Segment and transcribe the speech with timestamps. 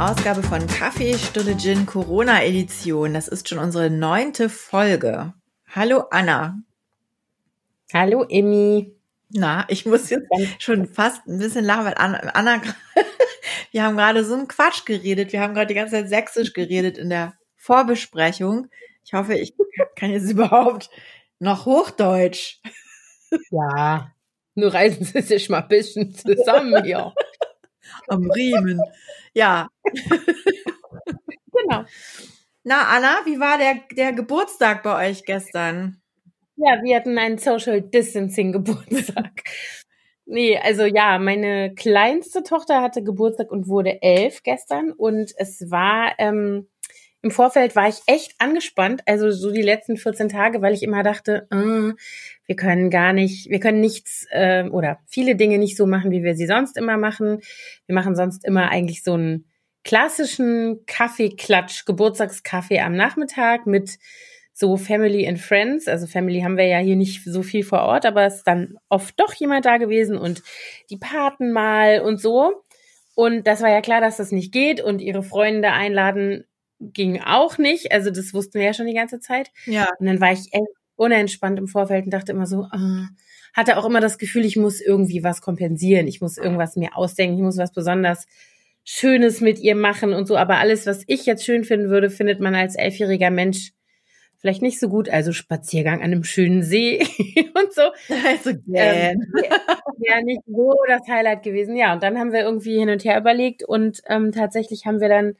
[0.00, 3.12] Ausgabe von Kaffeestunde Gin Corona Edition.
[3.12, 5.34] Das ist schon unsere neunte Folge.
[5.68, 6.58] Hallo Anna.
[7.92, 8.96] Hallo Emmy.
[9.28, 10.26] Na, ich muss jetzt
[10.58, 12.62] schon fast ein bisschen lachen, weil Anna, Anna
[13.72, 15.34] wir haben gerade so einen Quatsch geredet.
[15.34, 18.68] Wir haben gerade die ganze Zeit sächsisch geredet in der Vorbesprechung.
[19.04, 19.52] Ich hoffe, ich
[19.96, 20.88] kann jetzt überhaupt
[21.40, 22.62] noch Hochdeutsch.
[23.50, 24.12] Ja,
[24.54, 27.12] nur reißen Sie sich mal ein bisschen zusammen hier.
[28.10, 28.80] Am Riemen.
[29.34, 29.68] Ja.
[31.52, 31.84] genau.
[32.64, 36.02] Na, Anna, wie war der, der Geburtstag bei euch gestern?
[36.56, 39.44] Ja, wir hatten einen Social Distancing Geburtstag.
[40.26, 46.14] nee, also ja, meine kleinste Tochter hatte Geburtstag und wurde elf gestern und es war,
[46.18, 46.68] ähm,
[47.22, 51.02] im Vorfeld war ich echt angespannt, also so die letzten 14 Tage, weil ich immer
[51.02, 51.92] dachte, äh,
[52.46, 56.22] wir können gar nicht, wir können nichts äh, oder viele Dinge nicht so machen, wie
[56.22, 57.40] wir sie sonst immer machen.
[57.86, 59.44] Wir machen sonst immer eigentlich so einen
[59.84, 63.98] klassischen Kaffeeklatsch, Geburtstagskaffee am Nachmittag mit
[64.54, 65.88] so Family and Friends.
[65.88, 68.76] Also Family haben wir ja hier nicht so viel vor Ort, aber es ist dann
[68.88, 70.42] oft doch jemand da gewesen und
[70.88, 72.62] die Paten mal und so.
[73.14, 76.44] Und das war ja klar, dass das nicht geht und ihre Freunde einladen
[76.80, 77.92] ging auch nicht.
[77.92, 79.50] Also das wussten wir ja schon die ganze Zeit.
[79.66, 79.88] Ja.
[79.98, 80.50] Und dann war ich
[80.96, 83.08] unentspannt im Vorfeld und dachte immer so, ah,
[83.52, 86.06] hatte auch immer das Gefühl, ich muss irgendwie was kompensieren.
[86.06, 87.36] Ich muss irgendwas mir ausdenken.
[87.36, 88.26] Ich muss was besonders
[88.84, 90.36] Schönes mit ihr machen und so.
[90.36, 93.72] Aber alles, was ich jetzt schön finden würde, findet man als elfjähriger Mensch
[94.38, 95.08] vielleicht nicht so gut.
[95.08, 96.98] Also Spaziergang an einem schönen See
[97.54, 97.82] und so.
[98.26, 99.32] Also, ähm,
[99.98, 101.76] ja, nicht so das Highlight gewesen.
[101.76, 105.08] Ja, und dann haben wir irgendwie hin und her überlegt und ähm, tatsächlich haben wir
[105.08, 105.34] dann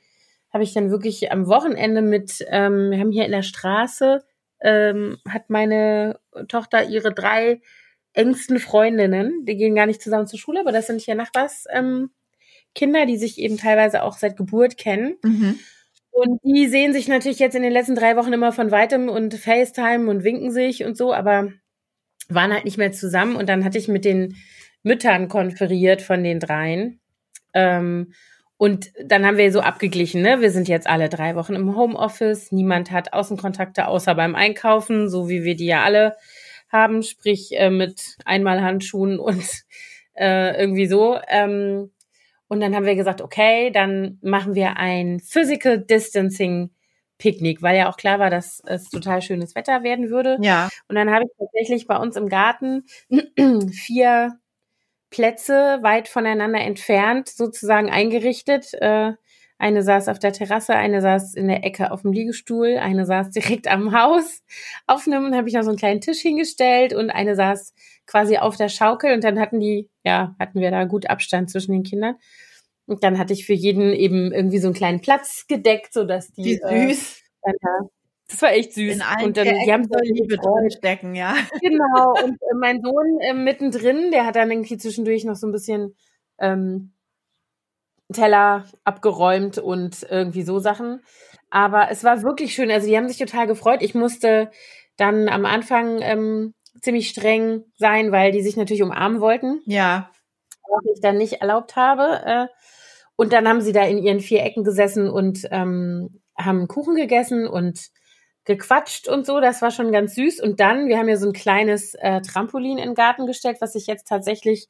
[0.52, 4.24] habe ich dann wirklich am Wochenende mit, ähm, wir haben hier in der Straße,
[4.60, 6.18] ähm, hat meine
[6.48, 7.60] Tochter ihre drei
[8.12, 12.10] engsten Freundinnen, die gehen gar nicht zusammen zur Schule, aber das sind hier Nachbars ähm,
[12.74, 15.16] Kinder, die sich eben teilweise auch seit Geburt kennen.
[15.22, 15.58] Mhm.
[16.10, 19.34] Und die sehen sich natürlich jetzt in den letzten drei Wochen immer von weitem und
[19.34, 21.52] FaceTime und winken sich und so, aber
[22.28, 23.36] waren halt nicht mehr zusammen.
[23.36, 24.36] Und dann hatte ich mit den
[24.82, 27.00] Müttern konferiert von den dreien.
[27.54, 28.12] Ähm,
[28.60, 30.42] und dann haben wir so abgeglichen, ne?
[30.42, 32.52] Wir sind jetzt alle drei Wochen im Homeoffice.
[32.52, 36.14] Niemand hat Außenkontakte außer beim Einkaufen, so wie wir die ja alle
[36.70, 39.42] haben, sprich äh, mit einmal Handschuhen und
[40.14, 41.18] äh, irgendwie so.
[41.26, 41.90] Ähm,
[42.48, 46.68] und dann haben wir gesagt, okay, dann machen wir ein Physical Distancing
[47.16, 50.36] Picknick, weil ja auch klar war, dass es total schönes Wetter werden würde.
[50.42, 50.68] Ja.
[50.86, 52.84] Und dann habe ich tatsächlich bei uns im Garten
[53.72, 54.38] vier
[55.10, 58.74] Plätze weit voneinander entfernt sozusagen eingerichtet.
[58.74, 59.12] Äh,
[59.58, 63.30] eine saß auf der Terrasse, eine saß in der Ecke auf dem Liegestuhl, eine saß
[63.32, 64.42] direkt am Haus.
[64.86, 67.74] Auf einem habe ich noch so einen kleinen Tisch hingestellt und eine saß
[68.06, 71.72] quasi auf der Schaukel und dann hatten die, ja, hatten wir da gut Abstand zwischen
[71.72, 72.16] den Kindern.
[72.86, 76.32] Und dann hatte ich für jeden eben irgendwie so einen kleinen Platz gedeckt, so dass
[76.32, 77.22] die Wie süß.
[77.42, 77.88] Äh, dann
[78.30, 78.94] das war echt süß.
[78.94, 80.38] In allen und dann, die haben so Liebe
[80.70, 81.34] stecken, ja.
[81.60, 82.12] Genau.
[82.22, 85.96] Und äh, mein Sohn äh, mittendrin, der hat dann irgendwie zwischendurch noch so ein bisschen
[86.38, 86.92] ähm,
[88.12, 91.02] Teller abgeräumt und irgendwie so Sachen.
[91.50, 92.70] Aber es war wirklich schön.
[92.70, 93.82] Also die haben sich total gefreut.
[93.82, 94.50] Ich musste
[94.96, 99.60] dann am Anfang ähm, ziemlich streng sein, weil die sich natürlich umarmen wollten.
[99.66, 100.10] Ja.
[100.62, 102.22] Was ich dann nicht erlaubt habe.
[102.24, 102.46] Äh,
[103.16, 107.46] und dann haben sie da in ihren vier Ecken gesessen und ähm, haben Kuchen gegessen
[107.46, 107.90] und
[108.44, 109.40] gequatscht und so.
[109.40, 110.40] Das war schon ganz süß.
[110.40, 113.74] Und dann, wir haben ja so ein kleines äh, Trampolin in den Garten gestellt, was
[113.74, 114.68] ich jetzt tatsächlich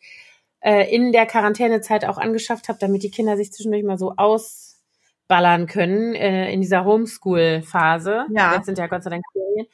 [0.60, 5.66] äh, in der Quarantänezeit auch angeschafft habe, damit die Kinder sich zwischendurch mal so ausballern
[5.66, 8.26] können äh, in dieser Homeschool-Phase.
[8.30, 8.54] Ja.
[8.54, 9.66] Jetzt sind ja Gott sei Dank Ferien.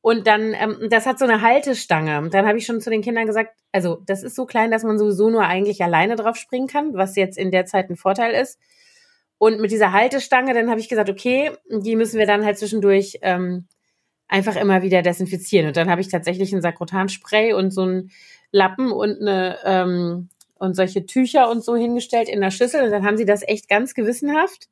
[0.00, 2.18] Und dann, ähm, das hat so eine Haltestange.
[2.18, 4.82] Und dann habe ich schon zu den Kindern gesagt, also das ist so klein, dass
[4.82, 8.34] man sowieso nur eigentlich alleine drauf springen kann, was jetzt in der Zeit ein Vorteil
[8.34, 8.58] ist.
[9.42, 13.18] Und mit dieser Haltestange, dann habe ich gesagt, okay, die müssen wir dann halt zwischendurch
[13.22, 13.66] ähm,
[14.28, 15.66] einfach immer wieder desinfizieren.
[15.66, 18.12] Und dann habe ich tatsächlich ein Sakrotanspray und so ein
[18.52, 20.28] Lappen und eine ähm,
[20.60, 22.84] und solche Tücher und so hingestellt in der Schüssel.
[22.84, 24.68] Und dann haben sie das echt ganz gewissenhaft.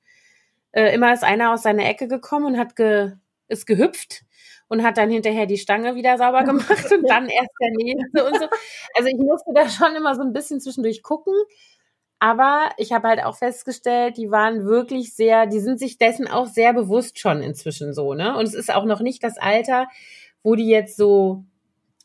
[0.71, 3.15] Äh, immer ist einer aus seiner Ecke gekommen und hat ge,
[3.49, 4.23] ist gehüpft
[4.69, 8.39] und hat dann hinterher die Stange wieder sauber gemacht und dann erst der nächste und
[8.39, 8.47] so.
[8.95, 11.35] Also ich musste da schon immer so ein bisschen zwischendurch gucken.
[12.21, 16.47] Aber ich habe halt auch festgestellt, die waren wirklich sehr, die sind sich dessen auch
[16.47, 18.37] sehr bewusst schon inzwischen so, ne?
[18.37, 19.89] Und es ist auch noch nicht das Alter,
[20.43, 21.45] wo die jetzt so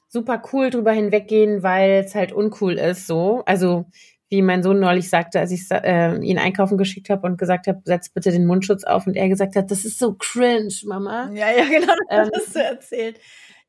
[0.08, 3.44] super cool drüber hinweggehen, weil es halt uncool ist, so.
[3.46, 3.86] Also
[4.30, 7.82] wie mein Sohn neulich sagte, als ich äh, ihn einkaufen geschickt habe und gesagt habe,
[7.84, 11.30] setz bitte den Mundschutz auf und er gesagt hat, das ist so cringe, Mama.
[11.34, 13.20] Ja, ja, genau, das ähm, hast du erzählt.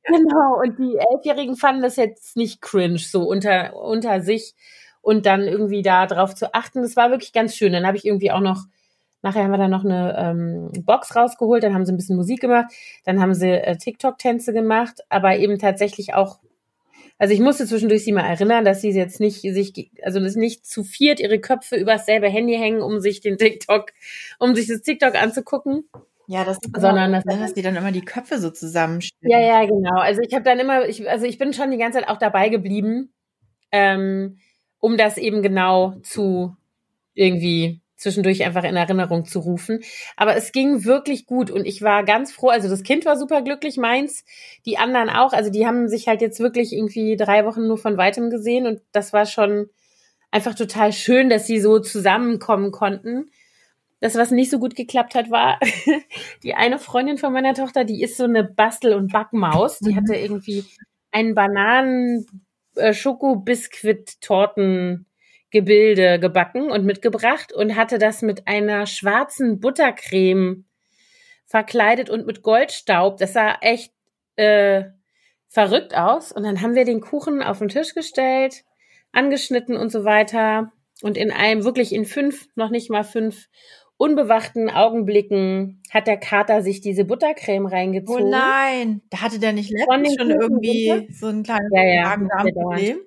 [0.05, 4.55] Genau, und die Elfjährigen fanden das jetzt nicht cringe, so unter, unter sich.
[5.07, 6.83] Und dann irgendwie da drauf zu achten.
[6.83, 7.73] Das war wirklich ganz schön.
[7.73, 8.65] Dann habe ich irgendwie auch noch
[9.23, 12.41] Nachher haben wir dann noch eine ähm, Box rausgeholt, dann haben sie ein bisschen Musik
[12.41, 12.67] gemacht,
[13.05, 16.39] dann haben sie äh, TikTok-Tänze gemacht, aber eben tatsächlich auch,
[17.19, 20.65] also ich musste zwischendurch sie mal erinnern, dass sie jetzt nicht sich, also das nicht
[20.65, 23.87] zu viert ihre Köpfe übers selbe Handy hängen, um sich den TikTok,
[24.39, 25.89] um sich das TikTok anzugucken.
[26.29, 29.33] Ja, das ist sondern das, ne, dass die dann immer die Köpfe so zusammenstellen.
[29.33, 29.99] Ja, ja, genau.
[29.99, 32.49] Also ich habe dann immer, ich, also ich bin schon die ganze Zeit auch dabei
[32.49, 33.13] geblieben,
[33.73, 34.39] ähm,
[34.81, 36.57] um das eben genau zu
[37.15, 39.81] irgendwie zwischendurch einfach in Erinnerung zu rufen.
[40.17, 42.49] Aber es ging wirklich gut und ich war ganz froh.
[42.49, 44.25] Also das Kind war super glücklich, meins,
[44.67, 45.33] die anderen auch.
[45.33, 48.83] Also die haben sich halt jetzt wirklich irgendwie drei Wochen nur von weitem gesehen und
[48.93, 49.71] das war schon
[50.31, 53.31] einfach total schön, dass sie so zusammenkommen konnten.
[54.01, 55.59] Das, was nicht so gut geklappt hat, war
[56.43, 59.79] die eine Freundin von meiner Tochter, die ist so eine Bastel- und Backmaus.
[59.79, 59.97] Die mhm.
[59.97, 60.67] hatte irgendwie
[61.13, 62.46] einen Bananen-Schoko-Biskuit-Torten-
[62.77, 62.93] äh,
[65.51, 70.65] Gebilde gebacken und mitgebracht und hatte das mit einer schwarzen Buttercreme
[71.47, 73.17] verkleidet und mit Goldstaub.
[73.19, 73.93] Das sah echt
[74.35, 74.85] äh,
[75.49, 76.33] verrückt aus.
[76.33, 78.65] Und dann haben wir den Kuchen auf den Tisch gestellt,
[79.13, 80.73] angeschnitten und so weiter.
[81.03, 83.49] Und in einem, wirklich in fünf, noch nicht mal fünf
[83.99, 88.27] unbewachten Augenblicken hat der Kater sich diese Buttercreme reingezogen.
[88.27, 92.99] Oh nein, da hatte der nicht letztens schon irgendwie so ein kleines ja, ja, Magen-Darm-Problem.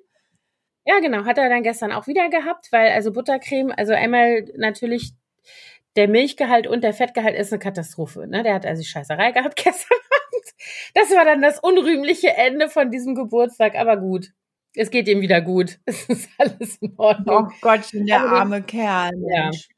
[0.85, 5.13] Ja, genau, hat er dann gestern auch wieder gehabt, weil also Buttercreme, also einmal natürlich
[5.95, 8.27] der Milchgehalt und der Fettgehalt ist eine Katastrophe.
[8.27, 8.43] Ne?
[8.43, 10.45] Der hat also Scheißerei gehabt gestern Abend.
[10.95, 14.31] Das war dann das unrühmliche Ende von diesem Geburtstag, aber gut.
[14.75, 15.79] Es geht ihm wieder gut.
[15.85, 17.49] Es ist alles in Ordnung.
[17.51, 19.11] Oh Gott, der arme Kerl.
[19.17, 19.69] Mensch.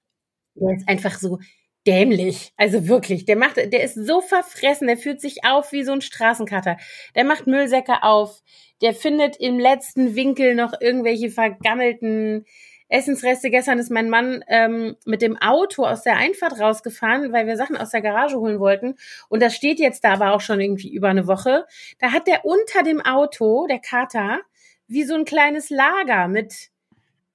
[0.56, 1.40] Der ist einfach so,
[1.88, 2.54] dämlich.
[2.58, 6.02] Also wirklich, der macht, der ist so verfressen, der fühlt sich auf wie so ein
[6.02, 6.78] Straßenkater.
[7.16, 8.42] Der macht Müllsäcke auf,
[8.82, 12.46] der findet im letzten Winkel noch irgendwelche vergammelten
[12.90, 13.50] Essensreste.
[13.50, 17.78] Gestern ist mein Mann ähm, mit dem Auto aus der Einfahrt rausgefahren, weil wir Sachen
[17.78, 18.96] aus der Garage holen wollten.
[19.30, 21.66] Und das steht jetzt da aber auch schon irgendwie über eine Woche.
[22.00, 24.42] Da hat der unter dem Auto, der Kater,
[24.88, 26.71] wie so ein kleines Lager mit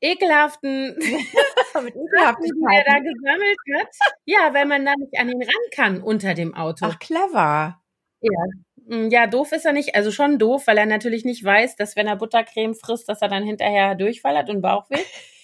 [0.01, 0.97] ekelhaften,
[1.83, 3.89] mit ekelhaften die er da gesammelt hat.
[4.25, 6.87] Ja, weil man da nicht an ihn ran kann unter dem Auto.
[6.87, 7.81] Ach, clever.
[8.21, 8.45] Ja.
[8.87, 9.95] Mm, ja, doof ist er nicht.
[9.95, 13.29] Also schon doof, weil er natürlich nicht weiß, dass wenn er Buttercreme frisst, dass er
[13.29, 14.99] dann hinterher Durchfall hat und Bauchweh.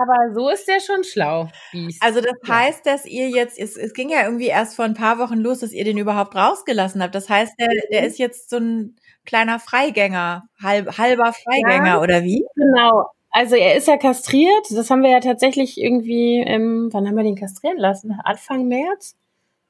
[0.00, 1.48] Aber so ist der schon schlau.
[1.72, 2.00] Biest.
[2.00, 5.18] Also das heißt, dass ihr jetzt, es, es ging ja irgendwie erst vor ein paar
[5.18, 7.16] Wochen los, dass ihr den überhaupt rausgelassen habt.
[7.16, 8.06] Das heißt, der, der mhm.
[8.06, 8.96] ist jetzt so ein
[9.26, 12.46] kleiner Freigänger, halb, halber Freigänger ja, oder wie?
[12.54, 13.10] Genau.
[13.30, 14.66] Also er ist ja kastriert.
[14.70, 18.18] Das haben wir ja tatsächlich irgendwie, ähm, wann haben wir den kastrieren lassen?
[18.24, 19.16] Anfang März?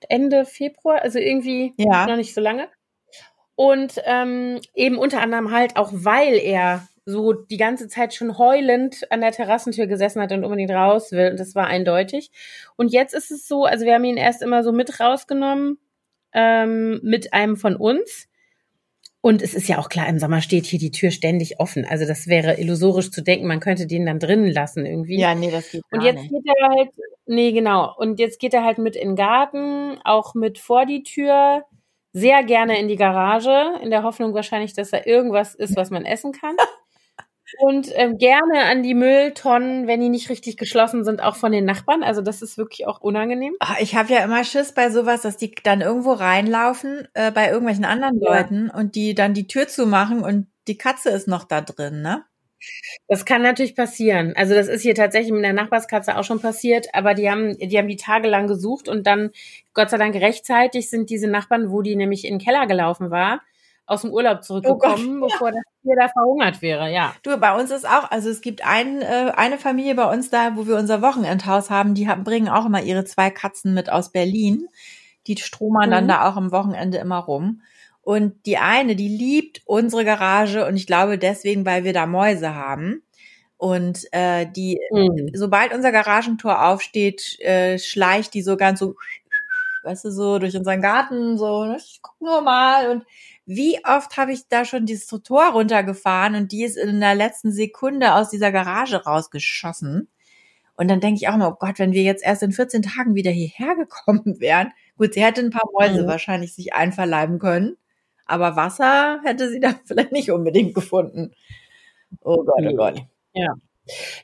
[0.08, 1.02] Ende Februar?
[1.02, 2.06] Also irgendwie ja.
[2.06, 2.68] noch nicht so lange.
[3.56, 9.10] Und ähm, eben unter anderem halt auch, weil er so die ganze Zeit schon heulend
[9.10, 11.30] an der Terrassentür gesessen hat und unbedingt raus will.
[11.30, 12.30] Und das war eindeutig.
[12.76, 15.78] Und jetzt ist es so, also wir haben ihn erst immer so mit rausgenommen
[16.32, 18.27] ähm, mit einem von uns.
[19.20, 21.84] Und es ist ja auch klar, im Sommer steht hier die Tür ständig offen.
[21.84, 25.18] Also das wäre illusorisch zu denken, man könnte den dann drinnen lassen irgendwie.
[25.18, 26.30] Ja, nee, das geht Und jetzt nicht.
[26.30, 26.90] geht er halt,
[27.26, 27.92] nee, genau.
[27.96, 31.64] Und jetzt geht er halt mit in den Garten, auch mit vor die Tür,
[32.12, 36.04] sehr gerne in die Garage, in der Hoffnung wahrscheinlich, dass da irgendwas ist, was man
[36.04, 36.56] essen kann.
[37.56, 41.64] Und ähm, gerne an die Mülltonnen, wenn die nicht richtig geschlossen sind, auch von den
[41.64, 42.02] Nachbarn.
[42.02, 43.54] Also das ist wirklich auch unangenehm.
[43.60, 47.48] Ach, ich habe ja immer Schiss bei sowas, dass die dann irgendwo reinlaufen äh, bei
[47.48, 48.36] irgendwelchen anderen ja.
[48.36, 52.24] Leuten und die dann die Tür zumachen und die Katze ist noch da drin, ne?
[53.06, 54.34] Das kann natürlich passieren.
[54.36, 57.78] Also das ist hier tatsächlich mit der Nachbarskatze auch schon passiert, aber die haben, die
[57.78, 59.30] haben die tagelang gesucht und dann,
[59.74, 63.40] Gott sei Dank rechtzeitig sind diese Nachbarn, wo die nämlich in den Keller gelaufen war,
[63.88, 67.14] aus dem Urlaub zurückgekommen, oh bevor das Tier da verhungert wäre, ja.
[67.22, 70.56] Du, bei uns ist auch, also es gibt ein, äh, eine Familie bei uns da,
[70.56, 74.12] wo wir unser Wochenendhaus haben, die haben, bringen auch immer ihre zwei Katzen mit aus
[74.12, 74.68] Berlin.
[75.26, 75.92] Die stromern mhm.
[75.92, 77.62] dann da auch am Wochenende immer rum.
[78.02, 82.54] Und die eine, die liebt unsere Garage und ich glaube deswegen, weil wir da Mäuse
[82.54, 83.02] haben.
[83.56, 85.30] Und äh, die, mhm.
[85.34, 88.94] sobald unser Garagentor aufsteht, äh, schleicht die so ganz so,
[89.82, 93.04] weißt du, so durch unseren Garten, so, ne, ich guck nur mal und
[93.48, 97.50] wie oft habe ich da schon dieses Tor runtergefahren und die ist in der letzten
[97.50, 100.08] Sekunde aus dieser Garage rausgeschossen.
[100.76, 103.14] Und dann denke ich auch mal, oh Gott, wenn wir jetzt erst in 14 Tagen
[103.14, 104.70] wieder hierher gekommen wären.
[104.98, 106.08] Gut, sie hätte ein paar Mäuse mhm.
[106.08, 107.78] wahrscheinlich sich einverleiben können,
[108.26, 111.32] aber Wasser hätte sie da vielleicht nicht unbedingt gefunden.
[112.22, 113.02] Oh Gott, oh Gott.
[113.32, 113.54] Ja.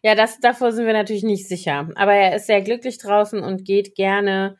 [0.03, 1.89] Ja, das, davor sind wir natürlich nicht sicher.
[1.95, 4.59] Aber er ist sehr glücklich draußen und geht gerne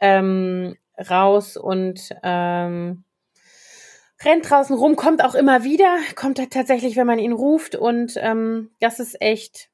[0.00, 3.04] ähm, raus und ähm,
[4.24, 8.70] rennt draußen rum, kommt auch immer wieder, kommt tatsächlich, wenn man ihn ruft und ähm,
[8.80, 9.70] das ist echt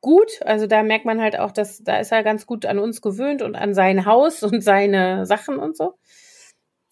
[0.00, 0.40] gut.
[0.44, 3.42] Also da merkt man halt auch, dass da ist er ganz gut an uns gewöhnt
[3.42, 5.94] und an sein Haus und seine Sachen und so.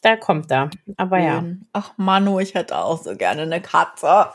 [0.03, 0.71] Da kommt er.
[0.97, 1.45] Aber ja.
[1.73, 4.29] Ach Manu, ich hätte auch so gerne eine Katze.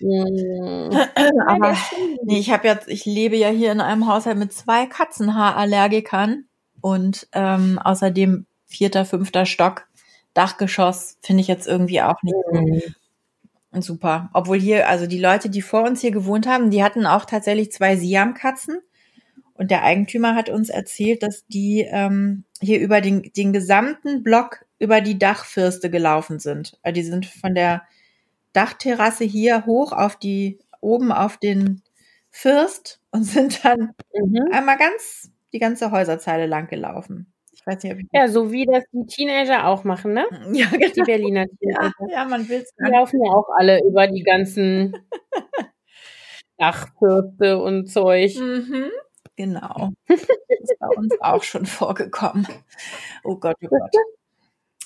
[0.00, 0.90] Mm.
[1.46, 1.76] Aber
[2.22, 6.46] nee, ich habe jetzt, ich lebe ja hier in einem Haushalt mit zwei Katzenhaarallergikern
[6.80, 9.88] und ähm, außerdem vierter, fünfter Stock,
[10.34, 12.94] Dachgeschoss, finde ich jetzt irgendwie auch nicht
[13.72, 13.80] mm.
[13.80, 14.30] super.
[14.32, 17.72] Obwohl hier, also die Leute, die vor uns hier gewohnt haben, die hatten auch tatsächlich
[17.72, 18.80] zwei Siam-Katzen.
[19.54, 24.64] Und der Eigentümer hat uns erzählt, dass die ähm, hier über den, den gesamten Block
[24.78, 26.78] über die Dachfirste gelaufen sind.
[26.82, 27.82] Also die sind von der
[28.52, 31.82] Dachterrasse hier hoch auf die, oben auf den
[32.30, 34.48] First und sind dann mhm.
[34.52, 37.32] einmal ganz die ganze Häuserzeile lang gelaufen.
[37.60, 40.24] Ich weiß nicht, ob ich ja, so wie das die Teenager auch machen, ne?
[40.52, 40.92] Ja, genau.
[40.94, 41.92] Die Berliner Teenager.
[42.00, 44.96] Ja, ja man will es Die laufen ja auch alle über die ganzen
[46.58, 48.34] Dachfürste und Zeug.
[48.36, 48.90] Mhm.
[49.36, 49.90] Genau.
[50.08, 52.46] Das ist bei uns auch schon vorgekommen.
[53.24, 53.90] Oh Gott, oh Gott.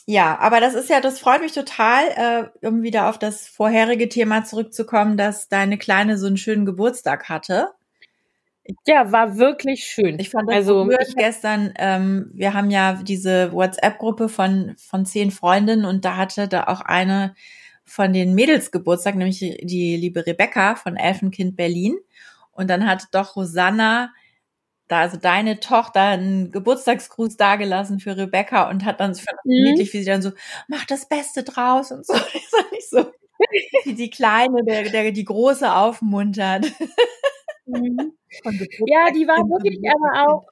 [0.07, 4.07] Ja, aber das ist ja, das freut mich total, äh, um wieder auf das vorherige
[4.11, 7.71] Thema zurückzukommen, dass deine Kleine so einen schönen Geburtstag hatte.
[8.87, 10.19] Ja, war wirklich schön.
[10.19, 15.05] Ich fand das also so ich gestern, ähm, wir haben ja diese WhatsApp-Gruppe von, von
[15.05, 17.35] zehn Freundinnen und da hatte da auch eine
[17.85, 21.99] von den Mädels Geburtstag, nämlich die, liebe Rebecca von Elfenkind Berlin.
[22.53, 24.13] Und dann hat doch Rosanna
[24.89, 29.65] da also deine Tochter einen Geburtstagsgruß dagelassen für Rebecca und hat dann so mhm.
[29.65, 30.33] niedlich, wie sie dann so,
[30.69, 32.15] mach das Beste draus und so.
[32.33, 33.13] Das war nicht so,
[33.85, 36.67] wie die Kleine, der, der die Große aufmuntert.
[37.67, 38.13] Mhm.
[38.87, 40.47] Ja, die war wirklich aber auch,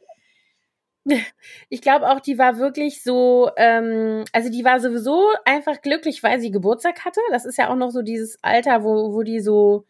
[1.69, 6.41] ich glaube auch, die war wirklich so, ähm, also die war sowieso einfach glücklich, weil
[6.41, 7.21] sie Geburtstag hatte.
[7.31, 9.85] Das ist ja auch noch so dieses Alter, wo, wo die so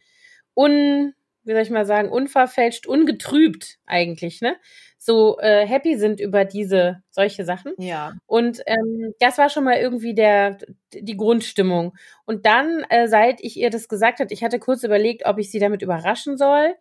[0.54, 1.14] un,
[1.44, 4.56] wie soll ich mal sagen, unverfälscht, ungetrübt eigentlich, ne?
[4.98, 7.72] So äh, happy sind über diese solche Sachen.
[7.78, 8.12] Ja.
[8.26, 10.58] Und ähm, das war schon mal irgendwie der
[10.94, 11.96] die Grundstimmung.
[12.24, 15.50] Und dann, äh, seit ich ihr das gesagt hat, ich hatte kurz überlegt, ob ich
[15.50, 16.76] sie damit überraschen soll,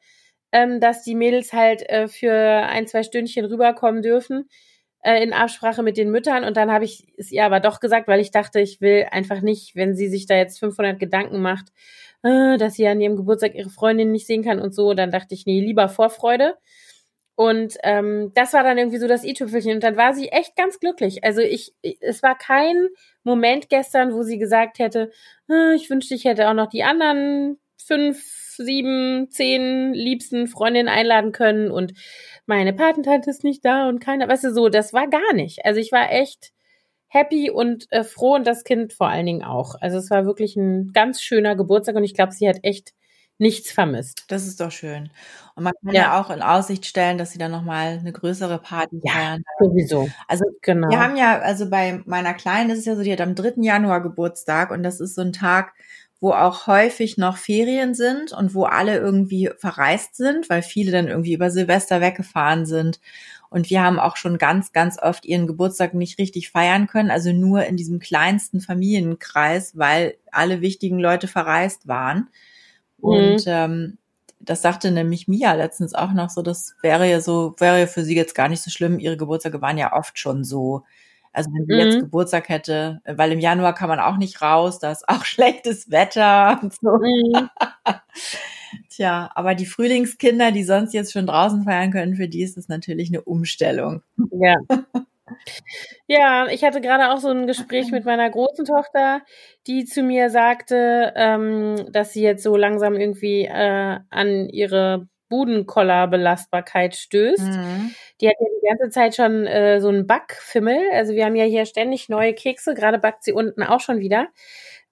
[0.52, 4.50] ähm, dass die Mädels halt äh, für ein zwei Stündchen rüberkommen dürfen
[5.04, 6.44] äh, in Absprache mit den Müttern.
[6.44, 9.42] Und dann habe ich es ihr aber doch gesagt, weil ich dachte, ich will einfach
[9.42, 11.72] nicht, wenn sie sich da jetzt 500 Gedanken macht
[12.24, 14.94] äh, dass sie an ihrem Geburtstag ihre Freundin nicht sehen kann und so.
[14.94, 16.58] Dann dachte ich, nee, lieber Vorfreude.
[17.36, 19.74] Und ähm, das war dann irgendwie so das i-Tüpfelchen.
[19.76, 21.24] Und dann war sie echt ganz glücklich.
[21.24, 22.90] Also ich, es war kein
[23.24, 25.12] Moment gestern, wo sie gesagt hätte,
[25.50, 28.24] äh, ich wünschte, ich hätte auch noch die anderen fünf,
[28.58, 31.94] sieben, zehn liebsten Freundinnen einladen können und
[32.46, 35.66] meine Patentante ist nicht da und keiner, weißt du, so, das war gar nicht.
[35.66, 36.52] Also ich war echt,
[37.12, 39.76] happy und äh, froh und das Kind vor allen Dingen auch.
[39.82, 42.94] Also es war wirklich ein ganz schöner Geburtstag und ich glaube, sie hat echt
[43.38, 44.24] nichts vermisst.
[44.30, 45.10] Das ist doch schön.
[45.56, 48.60] Und man kann ja, ja auch in Aussicht stellen, dass sie dann nochmal eine größere
[48.60, 49.44] Party ja, feiern.
[49.60, 50.10] Sowieso.
[50.28, 50.90] Also genau.
[50.90, 53.56] wir haben ja, also bei meiner Kleinen ist es ja so, die hat am 3.
[53.58, 55.74] Januar Geburtstag und das ist so ein Tag,
[56.22, 61.10] wo auch häufig noch Ferien sind und wo alle irgendwie verreist sind, weil viele dann
[61.10, 63.02] irgendwie über Silvester weggefahren sind
[63.52, 67.34] und wir haben auch schon ganz, ganz oft ihren Geburtstag nicht richtig feiern können, also
[67.34, 72.30] nur in diesem kleinsten Familienkreis, weil alle wichtigen Leute verreist waren.
[73.00, 73.10] Mhm.
[73.10, 73.98] Und ähm,
[74.40, 78.06] das sagte nämlich Mia letztens auch noch so, das wäre ja so, wäre ja für
[78.06, 79.00] sie jetzt gar nicht so schlimm.
[79.00, 80.84] Ihre Geburtstage waren ja oft schon so.
[81.34, 81.80] Also wenn sie mhm.
[81.80, 85.92] jetzt Geburtstag hätte, weil im Januar kann man auch nicht raus, da ist auch schlechtes
[85.92, 86.90] Wetter und so.
[86.98, 87.50] Mhm.
[88.90, 92.68] Tja, aber die Frühlingskinder, die sonst jetzt schon draußen feiern können, für die ist es
[92.68, 94.02] natürlich eine Umstellung.
[94.32, 94.56] Ja.
[96.08, 99.22] Ja, ich hatte gerade auch so ein Gespräch mit meiner großen Tochter,
[99.66, 106.96] die zu mir sagte, ähm, dass sie jetzt so langsam irgendwie äh, an ihre Budenkoller-Belastbarkeit
[106.96, 107.48] stößt.
[107.48, 107.96] Mhm.
[108.22, 110.80] Die hat ja die ganze Zeit schon äh, so einen Backfimmel.
[110.94, 114.28] Also wir haben ja hier ständig neue Kekse, gerade backt sie unten auch schon wieder.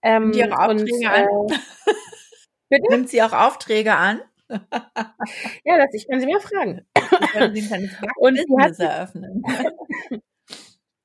[0.02, 1.26] Ähm, die und, äh,
[2.70, 2.84] Bitte?
[2.90, 4.22] Nimmt sie auch Aufträge an?
[4.50, 6.86] ja, das, ich kann sie mal fragen.
[8.18, 9.44] und sie hat eröffnen.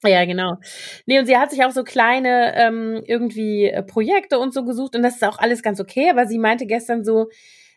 [0.03, 0.57] Ja, genau.
[1.07, 4.97] Nee, und sie hat sich auch so kleine ähm, irgendwie äh, Projekte und so gesucht
[4.97, 7.29] und das ist auch alles ganz okay, aber sie meinte gestern so,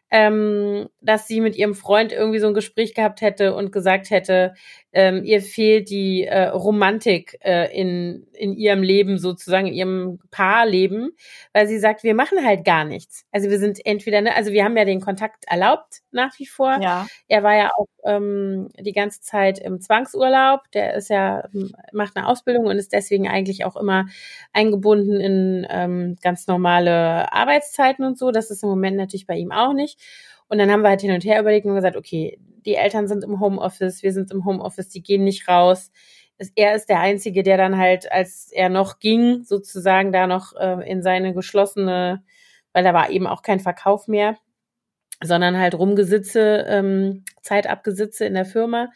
[0.09, 4.53] ähm, dass sie mit ihrem Freund irgendwie so ein Gespräch gehabt hätte und gesagt hätte,
[4.93, 11.11] ähm, ihr fehlt die äh, Romantik äh, in, in ihrem Leben sozusagen, in ihrem Paarleben,
[11.53, 13.25] weil sie sagt, wir machen halt gar nichts.
[13.31, 16.79] Also wir sind entweder, ne, also wir haben ja den Kontakt erlaubt nach wie vor.
[16.81, 17.05] Ja.
[17.27, 20.61] Er war ja auch ähm, die ganze Zeit im Zwangsurlaub.
[20.73, 21.47] Der ist ja,
[21.91, 24.05] macht eine Ausbildung und ist deswegen eigentlich auch immer
[24.53, 28.31] eingebunden in ähm, ganz normale Arbeitszeiten und so.
[28.31, 29.96] Das ist im Moment natürlich bei ihm auch nicht.
[30.47, 33.23] Und dann haben wir halt hin und her überlegt und gesagt, okay, die Eltern sind
[33.23, 35.91] im Homeoffice, wir sind im Homeoffice, die gehen nicht raus.
[36.55, 40.89] Er ist der Einzige, der dann halt, als er noch ging, sozusagen da noch äh,
[40.89, 42.23] in seine geschlossene,
[42.73, 44.37] weil da war eben auch kein Verkauf mehr,
[45.23, 48.89] sondern halt Rumgesitze, ähm, Zeitabgesitze in der Firma.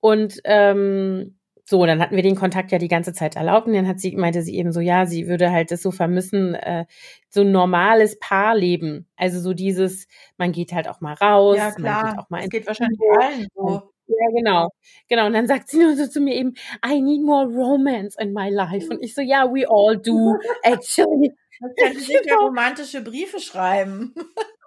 [0.00, 1.37] Und ähm,
[1.68, 4.16] so, dann hatten wir den Kontakt ja die ganze Zeit erlaubt und dann hat sie,
[4.16, 6.86] meinte sie eben so, ja, sie würde halt das so vermissen, äh,
[7.28, 9.06] so ein normales Paarleben.
[9.16, 10.08] Also so dieses,
[10.38, 12.02] man geht halt auch mal raus, ja, klar.
[12.02, 13.92] man geht auch mal das geht wahrscheinlich allen so.
[14.06, 14.70] Ja, genau.
[15.10, 15.26] Genau.
[15.26, 18.48] Und dann sagt sie nur so zu mir eben, I need more romance in my
[18.48, 18.88] life.
[18.88, 21.34] Und ich so, ja, yeah, we all do, actually.
[21.60, 24.14] Das könnte sich ja romantische Briefe schreiben.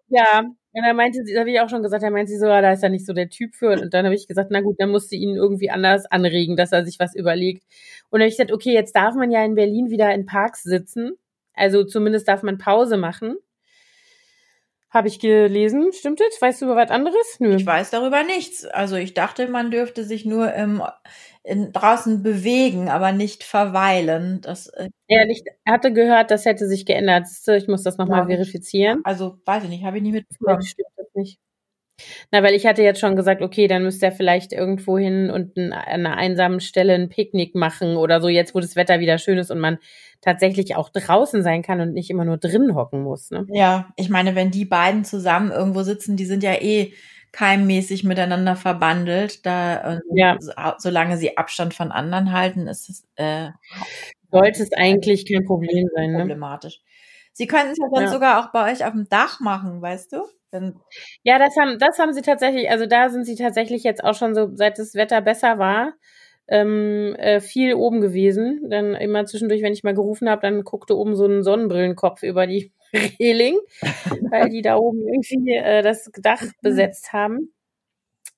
[0.09, 0.43] Ja,
[0.73, 2.61] und dann meinte sie, da habe ich auch schon gesagt, da meinte sie so, ja,
[2.61, 3.71] da ist er nicht so der Typ für.
[3.71, 6.71] Und dann habe ich gesagt, na gut, dann musst du ihn irgendwie anders anregen, dass
[6.71, 7.63] er sich was überlegt.
[8.09, 10.63] Und dann habe ich gesagt, okay, jetzt darf man ja in Berlin wieder in Parks
[10.63, 11.17] sitzen.
[11.53, 13.35] Also zumindest darf man Pause machen.
[14.89, 16.41] Habe ich gelesen, stimmt das?
[16.41, 17.39] Weißt du über was anderes?
[17.39, 17.55] Nö.
[17.55, 18.65] Ich weiß darüber nichts.
[18.65, 20.81] Also ich dachte, man dürfte sich nur im,
[21.43, 24.41] in, draußen bewegen, aber nicht verweilen.
[24.41, 27.27] Das, äh, ja, ich hatte gehört, das hätte sich geändert.
[27.47, 29.01] Ich muss das nochmal ja, verifizieren.
[29.03, 30.61] Also weiß ich nicht, habe ich nie mitbekommen.
[30.61, 31.39] Stimmt das nicht.
[32.31, 35.57] Na, weil ich hatte jetzt schon gesagt, okay, dann müsste er vielleicht irgendwo hin und
[35.57, 39.37] an einer einsamen Stelle ein Picknick machen oder so, jetzt wo das Wetter wieder schön
[39.37, 39.77] ist und man
[40.21, 43.31] tatsächlich auch draußen sein kann und nicht immer nur drin hocken muss.
[43.31, 43.45] Ne?
[43.49, 46.93] Ja, ich meine, wenn die beiden zusammen irgendwo sitzen, die sind ja eh
[47.31, 49.45] keimmäßig miteinander verbandelt.
[49.45, 50.37] Da, äh, ja.
[50.77, 53.49] solange sie Abstand von anderen halten, ist es äh,
[54.31, 56.11] sollte es eigentlich kein Problem sein.
[56.11, 56.19] Ne?
[56.19, 56.79] Problematisch.
[57.33, 58.09] Sie könnten es ja dann ja.
[58.09, 60.23] sogar auch bei euch auf dem Dach machen, weißt du?
[60.51, 60.75] Wenn
[61.23, 64.35] ja, das haben, das haben sie tatsächlich, also da sind sie tatsächlich jetzt auch schon
[64.35, 65.93] so, seit das Wetter besser war,
[66.47, 68.69] ähm, äh, viel oben gewesen.
[68.69, 72.47] Dann immer zwischendurch, wenn ich mal gerufen habe, dann guckte oben so ein Sonnenbrillenkopf über
[72.47, 73.57] die Reling,
[74.31, 77.53] weil die da oben irgendwie äh, das Dach besetzt haben.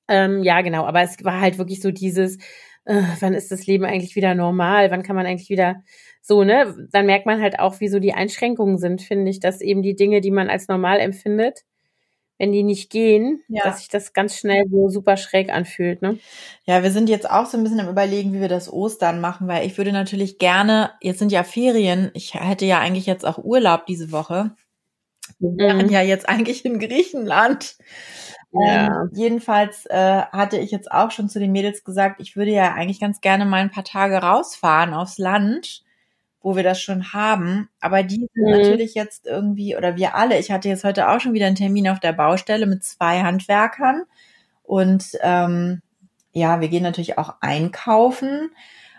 [0.08, 2.38] Ähm, ja, genau, aber es war halt wirklich so dieses,
[2.86, 4.92] äh, wann ist das Leben eigentlich wieder normal?
[4.92, 5.84] Wann kann man eigentlich wieder
[6.22, 6.88] so, ne?
[6.92, 9.96] Dann merkt man halt auch, wie so die Einschränkungen sind, finde ich, dass eben die
[9.96, 11.64] Dinge, die man als normal empfindet,
[12.38, 13.64] wenn die nicht gehen, ja.
[13.64, 16.02] dass sich das ganz schnell so super schräg anfühlt.
[16.02, 16.18] Ne?
[16.66, 19.48] Ja, wir sind jetzt auch so ein bisschen im Überlegen, wie wir das Ostern machen,
[19.48, 23.38] weil ich würde natürlich gerne, jetzt sind ja Ferien, ich hätte ja eigentlich jetzt auch
[23.38, 24.52] Urlaub diese Woche.
[25.40, 25.58] Wir mhm.
[25.58, 27.78] wären ja jetzt eigentlich in Griechenland.
[28.52, 29.02] Ja.
[29.04, 32.74] Ähm, jedenfalls äh, hatte ich jetzt auch schon zu den Mädels gesagt, ich würde ja
[32.74, 35.84] eigentlich ganz gerne mal ein paar Tage rausfahren aufs Land
[36.44, 37.70] wo wir das schon haben.
[37.80, 38.52] Aber die sind mhm.
[38.52, 41.88] natürlich jetzt irgendwie, oder wir alle, ich hatte jetzt heute auch schon wieder einen Termin
[41.88, 44.04] auf der Baustelle mit zwei Handwerkern.
[44.62, 45.82] Und ähm,
[46.34, 48.52] ja, wir gehen natürlich auch einkaufen.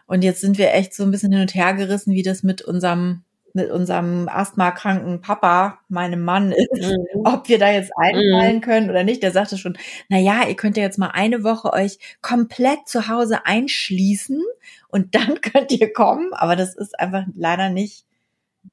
[0.06, 2.62] Und jetzt sind wir echt so ein bisschen hin und her gerissen, wie das mit
[2.62, 3.22] unserem
[3.54, 7.22] mit unserem asthmakranken Papa, meinem Mann, ist, mhm.
[7.24, 8.60] ob wir da jetzt einfallen mhm.
[8.60, 9.22] können oder nicht.
[9.22, 13.08] Der sagte schon, na ja, ihr könnt ja jetzt mal eine Woche euch komplett zu
[13.08, 14.42] Hause einschließen
[14.88, 16.34] und dann könnt ihr kommen.
[16.34, 18.04] Aber das ist einfach leider nicht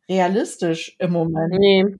[0.09, 1.53] realistisch im Moment.
[1.57, 1.95] Nee.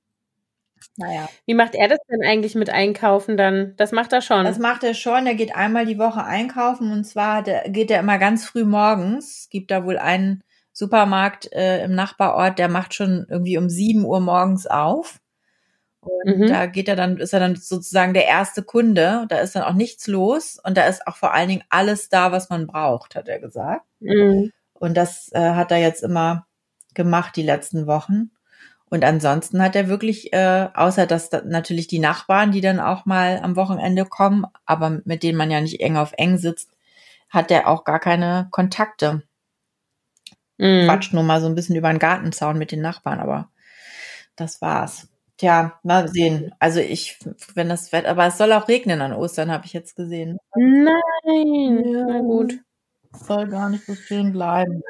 [0.97, 1.29] Naja.
[1.45, 3.75] Wie macht er das denn eigentlich mit Einkaufen dann?
[3.77, 4.43] Das macht er schon.
[4.43, 5.27] Das macht er schon.
[5.27, 9.41] Er geht einmal die Woche einkaufen und zwar geht er immer ganz früh morgens.
[9.41, 14.05] Es gibt da wohl einen Supermarkt äh, im Nachbarort, der macht schon irgendwie um sieben
[14.05, 15.19] Uhr morgens auf.
[15.99, 16.47] Und mhm.
[16.47, 19.25] da geht er dann, ist er dann sozusagen der erste Kunde.
[19.29, 22.31] Da ist dann auch nichts los und da ist auch vor allen Dingen alles da,
[22.31, 23.85] was man braucht, hat er gesagt.
[23.99, 24.51] Mhm.
[24.73, 26.47] Und das äh, hat er jetzt immer
[26.95, 28.31] gemacht die letzten Wochen.
[28.89, 33.05] Und ansonsten hat er wirklich, äh, außer dass da natürlich die Nachbarn, die dann auch
[33.05, 36.71] mal am Wochenende kommen, aber mit denen man ja nicht eng auf eng sitzt,
[37.29, 39.23] hat er auch gar keine Kontakte.
[40.61, 40.85] Mhm.
[40.85, 43.49] Quatscht nur mal so ein bisschen über den Gartenzaun mit den Nachbarn, aber
[44.35, 45.09] das war's.
[45.37, 46.53] Tja, mal sehen.
[46.59, 47.17] Also ich,
[47.55, 50.37] wenn das Wetter, aber es soll auch regnen an Ostern, habe ich jetzt gesehen.
[50.55, 52.59] Nein, ja, na gut.
[53.11, 54.83] soll gar nicht so schön bleiben.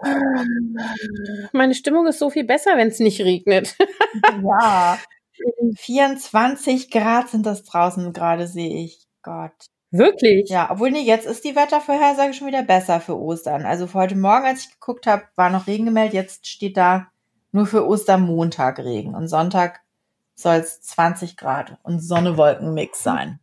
[1.54, 3.76] Meine Stimmung ist so viel besser, wenn es nicht regnet.
[4.44, 5.00] ja.
[5.78, 9.08] 24 Grad sind das draußen gerade, sehe ich.
[9.24, 9.54] Gott.
[9.92, 10.50] Wirklich?
[10.50, 13.66] Ja, obwohl nee, jetzt ist die Wettervorhersage schon wieder besser für Ostern.
[13.66, 16.14] Also für heute Morgen, als ich geguckt habe, war noch Regen gemeldet.
[16.14, 17.08] Jetzt steht da
[17.52, 19.82] nur für Ostermontag Regen und Sonntag
[20.34, 23.40] soll es 20 Grad und Sonne-Wolken-Mix sein.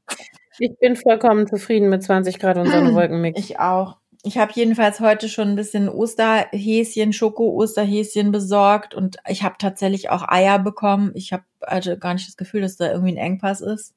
[0.58, 3.38] Ich bin vollkommen zufrieden mit 20 Grad und Sonne-Wolken-Mix.
[3.44, 3.98] Ich auch.
[4.24, 10.26] Ich habe jedenfalls heute schon ein bisschen Osterhäschen, Schoko-Osterhäschen besorgt und ich habe tatsächlich auch
[10.26, 11.12] Eier bekommen.
[11.14, 13.94] Ich habe also gar nicht das Gefühl, dass da irgendwie ein Engpass ist.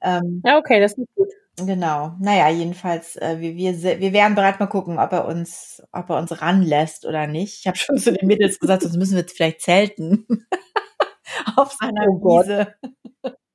[0.00, 1.28] Ähm, ja, okay, das ist gut.
[1.66, 2.16] Genau.
[2.20, 6.18] Naja, jedenfalls, äh, wir, wir, wir werden bereit mal gucken, ob er uns, ob er
[6.18, 7.60] uns ranlässt oder nicht.
[7.60, 10.26] Ich habe schon zu den Mädels gesagt, sonst müssen wir jetzt vielleicht zelten.
[11.56, 12.74] Auf seiner oh Wiese.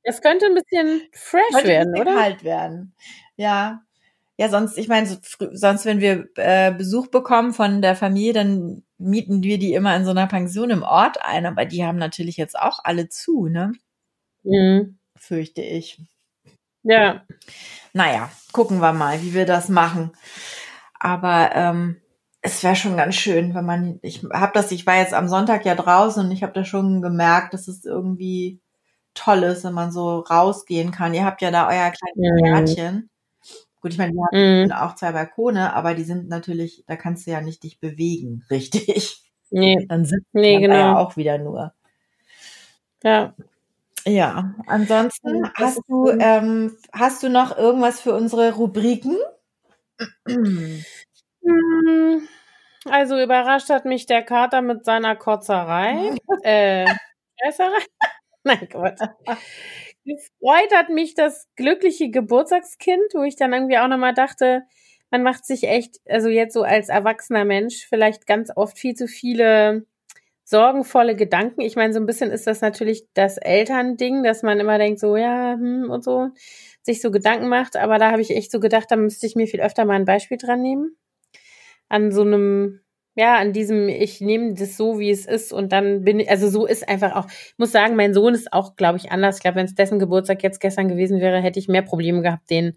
[0.04, 2.16] Das könnte ein bisschen fresh könnte werden, oder?
[2.16, 2.96] kalt werden.
[3.36, 3.82] Ja.
[4.38, 5.18] Ja, sonst, ich meine, so,
[5.52, 10.06] sonst, wenn wir äh, Besuch bekommen von der Familie, dann mieten wir die immer in
[10.06, 13.74] so einer Pension im Ort ein, aber die haben natürlich jetzt auch alle zu, ne?
[14.44, 14.98] Mhm.
[15.16, 16.02] Fürchte ich.
[16.84, 17.24] Ja.
[17.94, 20.12] Naja, gucken wir mal, wie wir das machen.
[21.00, 22.02] Aber ähm,
[22.42, 25.66] es wäre schon ganz schön, wenn man, ich habe das, ich war jetzt am Sonntag
[25.66, 28.60] ja draußen und ich habe da schon gemerkt, dass es irgendwie
[29.14, 31.14] toll ist, wenn man so rausgehen kann.
[31.14, 32.44] Ihr habt ja da euer kleines Mhm.
[32.44, 33.10] Gärtchen.
[33.82, 34.72] Gut, ich meine, wir haben Mhm.
[34.72, 39.24] auch zwei Balkone, aber die sind natürlich, da kannst du ja nicht dich bewegen, richtig.
[39.52, 39.86] Nee.
[39.90, 41.00] Dann sitzt Nee, da ja genau.
[41.00, 41.74] auch wieder nur.
[43.04, 43.34] Ja.
[44.06, 49.18] Ja, ansonsten Das hast du, ähm, hast du noch irgendwas für unsere Rubriken?
[52.86, 56.16] Also überrascht hat mich der Kater mit seiner Kotzerei.
[56.44, 56.86] äh,
[57.42, 57.80] Scheißerei?
[58.44, 58.98] Nein, Gott.
[60.06, 64.64] Gefreut hat mich das glückliche Geburtstagskind, wo ich dann irgendwie auch nochmal dachte,
[65.12, 69.08] man macht sich echt, also jetzt so als erwachsener Mensch, vielleicht ganz oft viel zu
[69.08, 69.86] viele
[70.44, 71.62] sorgenvolle Gedanken.
[71.62, 75.16] Ich meine, so ein bisschen ist das natürlich das Elternding, dass man immer denkt, so,
[75.16, 76.30] ja, hm, und so,
[76.82, 77.78] sich so Gedanken macht.
[77.78, 80.06] Aber da habe ich echt so gedacht, da müsste ich mir viel öfter mal ein
[80.06, 80.98] Beispiel dran nehmen.
[81.90, 82.82] An so einem,
[83.16, 86.50] ja, an diesem, ich nehme das so, wie es ist und dann bin ich, also
[86.50, 89.38] so ist einfach auch, ich muss sagen, mein Sohn ist auch, glaube ich, anders.
[89.38, 92.50] Ich glaube, wenn es dessen Geburtstag jetzt gestern gewesen wäre, hätte ich mehr Probleme gehabt,
[92.50, 92.76] den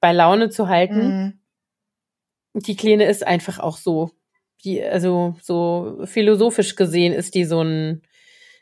[0.00, 1.08] bei Laune zu halten.
[1.08, 2.60] Mhm.
[2.60, 4.10] Die Kleine ist einfach auch so.
[4.64, 8.02] Die, also so philosophisch gesehen ist die so ein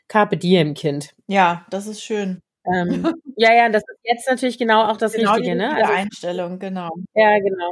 [0.07, 1.15] Carpe Diem Kind.
[1.27, 2.41] Ja, das ist schön.
[2.65, 5.75] Ähm, ja, ja, das ist jetzt natürlich genau auch das genau Richtige, die ne?
[5.75, 6.89] Also, Einstellung, genau.
[7.13, 7.71] ja, genau.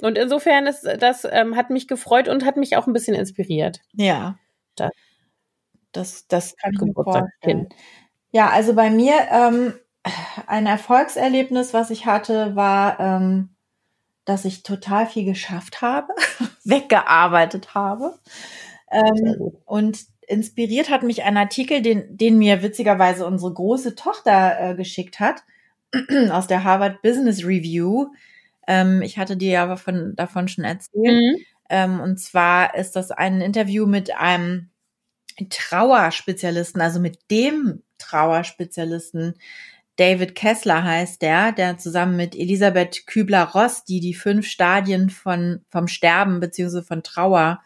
[0.00, 3.80] Und insofern ist das ähm, hat mich gefreut und hat mich auch ein bisschen inspiriert.
[3.94, 4.38] Ja.
[4.76, 4.90] Das-
[5.92, 7.72] Das, das kann Geburtstagskind.
[8.30, 9.72] Ja, also bei mir ähm,
[10.46, 13.55] ein Erfolgserlebnis, was ich hatte, war, ähm,
[14.26, 16.08] dass ich total viel geschafft habe,
[16.64, 18.18] weggearbeitet habe.
[18.90, 24.74] Ähm, und inspiriert hat mich ein Artikel, den, den mir witzigerweise unsere große Tochter äh,
[24.74, 25.44] geschickt hat,
[26.30, 28.08] aus der Harvard Business Review.
[28.66, 31.04] Ähm, ich hatte dir ja von, davon schon erzählt.
[31.04, 31.36] Mhm.
[31.70, 34.70] Ähm, und zwar ist das ein Interview mit einem
[35.50, 39.34] Trauerspezialisten, also mit dem Trauerspezialisten.
[39.96, 45.88] David Kessler heißt der, der zusammen mit Elisabeth Kübler-Ross, die die fünf Stadien von, vom
[45.88, 47.62] Sterben beziehungsweise von Trauer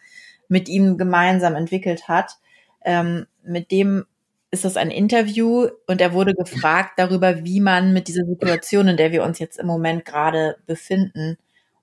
[0.47, 2.37] mit ihm gemeinsam entwickelt hat.
[2.83, 4.05] Ähm, mit dem
[4.51, 8.97] ist das ein Interview und er wurde gefragt darüber, wie man mit dieser Situation, in
[8.97, 11.37] der wir uns jetzt im Moment gerade befinden,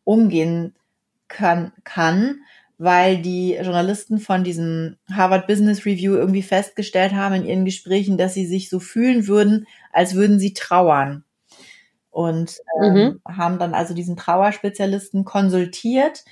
[0.05, 0.75] umgehen
[1.29, 2.41] kann, kann,
[2.79, 8.35] weil die Journalisten von diesem Harvard Business Review irgendwie festgestellt haben in ihren Gesprächen, dass
[8.35, 11.25] sie sich so fühlen würden, als würden sie trauern.
[12.11, 16.25] Und ähm, haben dann also diesen Trauerspezialisten konsultiert,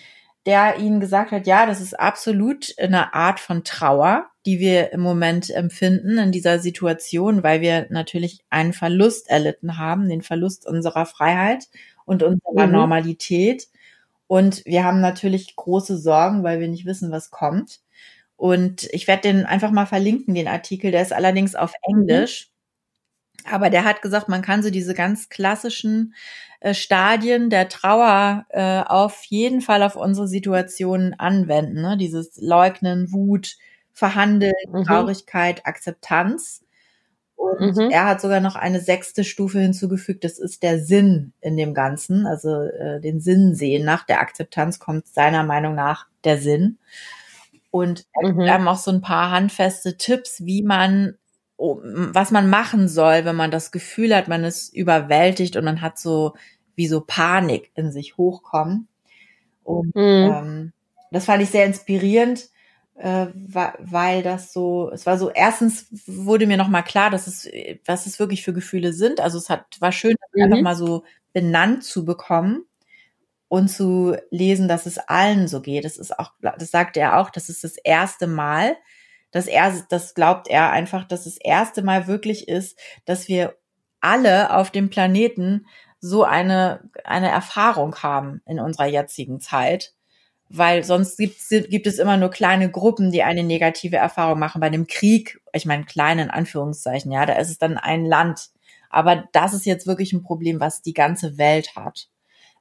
[0.47, 5.01] der ihnen gesagt hat, ja, das ist absolut eine Art von Trauer, die wir im
[5.01, 11.05] Moment empfinden in dieser Situation, weil wir natürlich einen Verlust erlitten haben, den Verlust unserer
[11.07, 11.65] Freiheit
[12.05, 12.73] und unserer Mhm.
[12.73, 13.67] Normalität.
[14.29, 17.81] Und wir haben natürlich große Sorgen, weil wir nicht wissen, was kommt.
[18.37, 20.91] Und ich werde den einfach mal verlinken, den Artikel.
[20.93, 22.51] Der ist allerdings auf Englisch.
[23.45, 26.15] Aber der hat gesagt, man kann so diese ganz klassischen
[26.61, 31.81] äh, Stadien der Trauer äh, auf jeden Fall auf unsere Situation anwenden.
[31.83, 31.97] Ne?
[31.97, 33.57] Dieses Leugnen, Wut,
[33.93, 34.85] Verhandeln, Mhm.
[34.85, 36.63] Traurigkeit, Akzeptanz.
[37.59, 37.91] Und Mhm.
[37.91, 42.27] er hat sogar noch eine sechste Stufe hinzugefügt, das ist der Sinn in dem Ganzen,
[42.27, 43.85] also äh, den Sinn sehen.
[43.85, 46.79] Nach der Akzeptanz kommt seiner Meinung nach der Sinn.
[47.71, 48.49] Und er gibt Mhm.
[48.49, 51.17] einem auch so ein paar handfeste Tipps, wie man,
[51.57, 55.81] oh, was man machen soll, wenn man das Gefühl hat, man ist überwältigt und man
[55.83, 56.35] hat so
[56.75, 58.89] wie so Panik in sich hochkommen.
[59.65, 60.25] Und Mhm.
[60.25, 60.73] ähm,
[61.11, 62.49] das fand ich sehr inspirierend,
[62.99, 67.49] äh, weil das so, es war so, erstens wurde mir nochmal klar, dass es,
[67.87, 69.21] was es wirklich für Gefühle sind.
[69.21, 70.43] Also es hat, war schön, das Mhm.
[70.45, 72.65] einfach mal so benannt zu bekommen
[73.49, 75.85] und zu lesen, dass es allen so geht.
[75.85, 78.77] Das ist auch, das sagt er auch, das ist das erste Mal,
[79.33, 83.57] dass er, das glaubt er einfach, dass das erste Mal wirklich ist, dass wir
[84.01, 85.67] alle auf dem Planeten
[86.01, 89.95] so eine, eine Erfahrung haben in unserer jetzigen Zeit.
[90.49, 91.37] Weil sonst gibt,
[91.71, 94.61] gibt es immer nur kleine Gruppen, die eine negative Erfahrung machen.
[94.61, 98.51] Bei dem Krieg, ich meine klein in Anführungszeichen, ja, da ist es dann ein Land.
[98.91, 102.09] Aber das ist jetzt wirklich ein Problem, was die ganze Welt hat.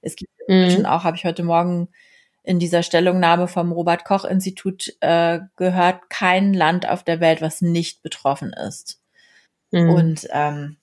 [0.02, 0.86] Es gibt inzwischen Mhm.
[0.88, 1.90] auch, habe ich heute Morgen
[2.44, 7.62] in dieser Stellungnahme vom Robert Koch Institut äh, gehört, kein Land auf der Welt, was
[7.62, 9.00] nicht betroffen ist.
[9.72, 9.90] Mhm.
[9.90, 10.78] Und ähm,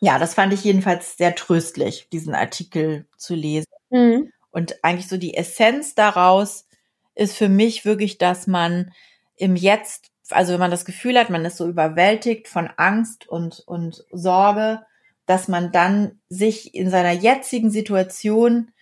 [0.00, 3.66] Ja, das fand ich jedenfalls sehr tröstlich, diesen Artikel zu lesen.
[3.90, 4.30] Mhm.
[4.50, 6.66] Und eigentlich so die Essenz daraus
[7.14, 8.92] ist für mich wirklich, dass man
[9.36, 13.62] im Jetzt, also wenn man das Gefühl hat, man ist so überwältigt von Angst und,
[13.66, 14.82] und Sorge,
[15.26, 18.72] dass man dann sich in seiner jetzigen Situation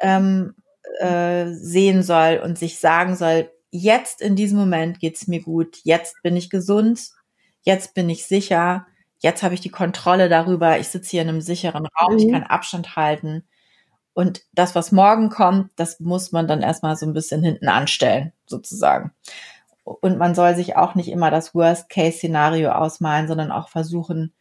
[0.00, 0.54] ähm,
[0.98, 6.16] äh, sehen soll und sich sagen soll, jetzt in diesem Moment geht's mir gut, jetzt
[6.22, 7.10] bin ich gesund,
[7.62, 8.86] jetzt bin ich sicher,
[9.18, 12.18] jetzt habe ich die Kontrolle darüber, ich sitze hier in einem sicheren Raum, mhm.
[12.18, 13.44] ich kann Abstand halten.
[14.12, 18.32] Und das, was morgen kommt, das muss man dann erstmal so ein bisschen hinten anstellen,
[18.46, 19.12] sozusagen.
[19.84, 24.32] Und man soll sich auch nicht immer das Worst-Case-Szenario ausmalen, sondern auch versuchen,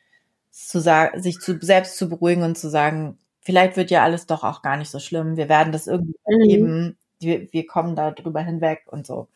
[0.51, 4.43] zu sagen, sich zu, selbst zu beruhigen und zu sagen, vielleicht wird ja alles doch
[4.43, 5.37] auch gar nicht so schlimm.
[5.37, 6.41] Wir werden das irgendwie mhm.
[6.41, 6.97] erleben.
[7.19, 9.27] Wir, wir kommen da drüber hinweg und so.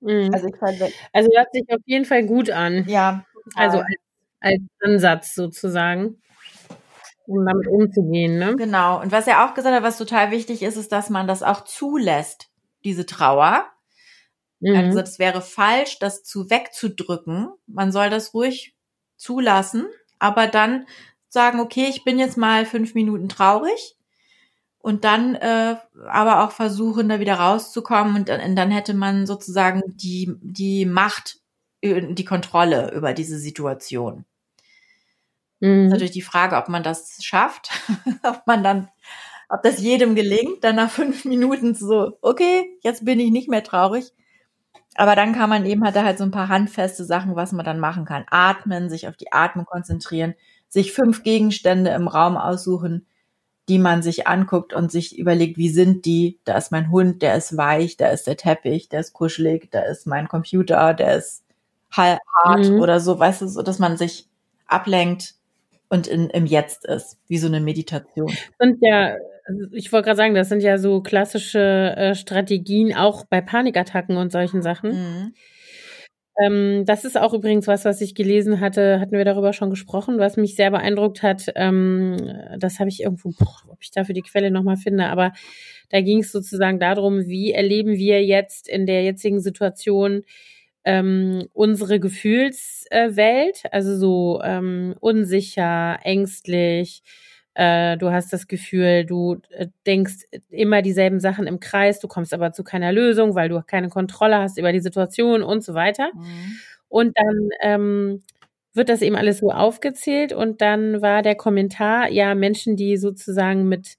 [0.00, 0.30] Mhm.
[0.32, 0.80] Also, ich fand,
[1.12, 2.84] also hört sich auf jeden Fall gut an.
[2.88, 3.24] Ja.
[3.54, 3.96] Also als
[4.40, 6.20] als Ansatz sozusagen,
[7.30, 8.38] um damit umzugehen.
[8.38, 8.56] Ne?
[8.56, 9.00] Genau.
[9.00, 11.64] Und was er auch gesagt hat, was total wichtig ist, ist, dass man das auch
[11.64, 12.50] zulässt,
[12.84, 13.64] diese Trauer.
[14.58, 14.76] Mhm.
[14.76, 17.48] Also das wäre falsch, das zu wegzudrücken.
[17.66, 18.74] Man soll das ruhig
[19.16, 19.86] zulassen,
[20.18, 20.86] aber dann
[21.28, 23.96] sagen, okay, ich bin jetzt mal fünf Minuten traurig
[24.78, 25.76] und dann äh,
[26.08, 31.38] aber auch versuchen, da wieder rauszukommen und dann, dann hätte man sozusagen die, die Macht,
[31.82, 34.24] die Kontrolle über diese Situation.
[35.60, 35.86] Mhm.
[35.86, 37.70] Ist natürlich die Frage, ob man das schafft,
[38.22, 38.88] ob man dann,
[39.48, 43.62] ob das jedem gelingt, dann nach fünf Minuten so, okay, jetzt bin ich nicht mehr
[43.62, 44.12] traurig.
[44.96, 47.64] Aber dann kann man eben, hat da halt so ein paar handfeste Sachen, was man
[47.64, 48.24] dann machen kann.
[48.28, 50.34] Atmen, sich auf die Atmung konzentrieren,
[50.68, 53.06] sich fünf Gegenstände im Raum aussuchen,
[53.68, 56.40] die man sich anguckt und sich überlegt, wie sind die?
[56.44, 59.82] Da ist mein Hund, der ist weich, da ist der Teppich, der ist kuschelig, da
[59.82, 61.44] ist mein Computer, der ist
[61.92, 62.20] hart
[62.68, 62.80] mhm.
[62.80, 64.28] oder so, weißt du, so dass man sich
[64.66, 65.34] ablenkt
[65.90, 68.32] und in, im Jetzt ist, wie so eine Meditation.
[68.58, 73.24] Und ja, also ich wollte gerade sagen, das sind ja so klassische äh, Strategien auch
[73.26, 74.90] bei Panikattacken und solchen Sachen.
[74.90, 75.34] Mhm.
[76.40, 80.18] Ähm, das ist auch übrigens was, was ich gelesen hatte, hatten wir darüber schon gesprochen,
[80.18, 81.46] was mich sehr beeindruckt hat.
[81.56, 82.16] Ähm,
[82.58, 85.32] das habe ich irgendwo, boah, ob ich dafür die Quelle nochmal finde, aber
[85.90, 90.22] da ging es sozusagen darum, wie erleben wir jetzt in der jetzigen Situation
[90.84, 97.02] ähm, unsere Gefühlswelt, also so ähm, unsicher, ängstlich.
[97.54, 102.32] Äh, du hast das Gefühl, du äh, denkst immer dieselben Sachen im Kreis, du kommst
[102.32, 106.10] aber zu keiner Lösung, weil du keine Kontrolle hast über die Situation und so weiter.
[106.14, 106.56] Mhm.
[106.88, 108.22] Und dann ähm,
[108.72, 113.68] wird das eben alles so aufgezählt und dann war der Kommentar, ja, Menschen, die sozusagen
[113.68, 113.96] mit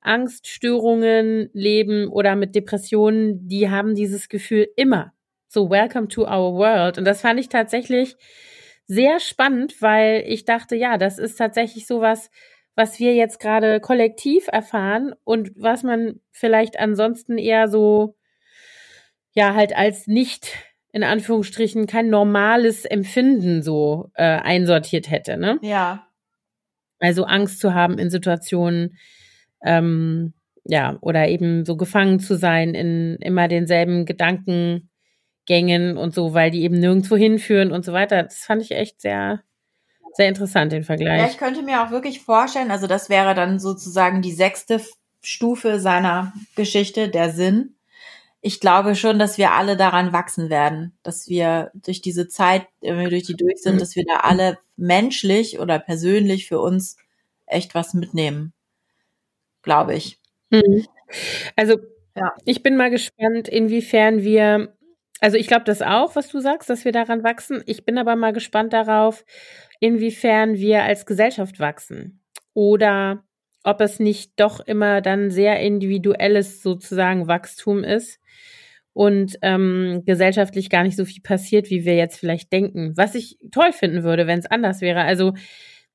[0.00, 5.12] Angststörungen leben oder mit Depressionen, die haben dieses Gefühl immer
[5.52, 6.98] so Welcome to our world.
[6.98, 8.16] Und das fand ich tatsächlich
[8.86, 12.30] sehr spannend, weil ich dachte, ja, das ist tatsächlich sowas,
[12.74, 18.16] was wir jetzt gerade kollektiv erfahren und was man vielleicht ansonsten eher so,
[19.34, 20.56] ja, halt als nicht
[20.92, 25.58] in Anführungsstrichen kein normales Empfinden so äh, einsortiert hätte, ne?
[25.62, 26.06] Ja.
[26.98, 28.96] Also Angst zu haben in Situationen,
[29.62, 30.34] ähm,
[30.64, 34.90] ja, oder eben so gefangen zu sein in immer denselben Gedanken,
[35.46, 38.22] Gängen und so, weil die eben nirgendwo hinführen und so weiter.
[38.22, 39.42] Das fand ich echt sehr,
[40.14, 41.20] sehr interessant, den Vergleich.
[41.20, 44.80] Ja, ich könnte mir auch wirklich vorstellen, also das wäre dann sozusagen die sechste
[45.22, 47.76] Stufe seiner Geschichte, der Sinn.
[48.40, 52.98] Ich glaube schon, dass wir alle daran wachsen werden, dass wir durch diese Zeit, wenn
[52.98, 56.96] wir durch die durch sind, dass wir da alle menschlich oder persönlich für uns
[57.46, 58.52] echt was mitnehmen.
[59.62, 60.18] Glaube ich.
[60.50, 60.86] Mhm.
[61.54, 61.78] Also,
[62.16, 62.32] ja.
[62.44, 64.74] ich bin mal gespannt, inwiefern wir
[65.22, 67.62] also ich glaube das auch, was du sagst, dass wir daran wachsen.
[67.66, 69.24] Ich bin aber mal gespannt darauf,
[69.78, 72.20] inwiefern wir als Gesellschaft wachsen.
[72.54, 73.22] Oder
[73.62, 78.18] ob es nicht doch immer dann sehr individuelles sozusagen Wachstum ist
[78.94, 82.94] und ähm, gesellschaftlich gar nicht so viel passiert, wie wir jetzt vielleicht denken.
[82.96, 85.02] Was ich toll finden würde, wenn es anders wäre.
[85.02, 85.34] Also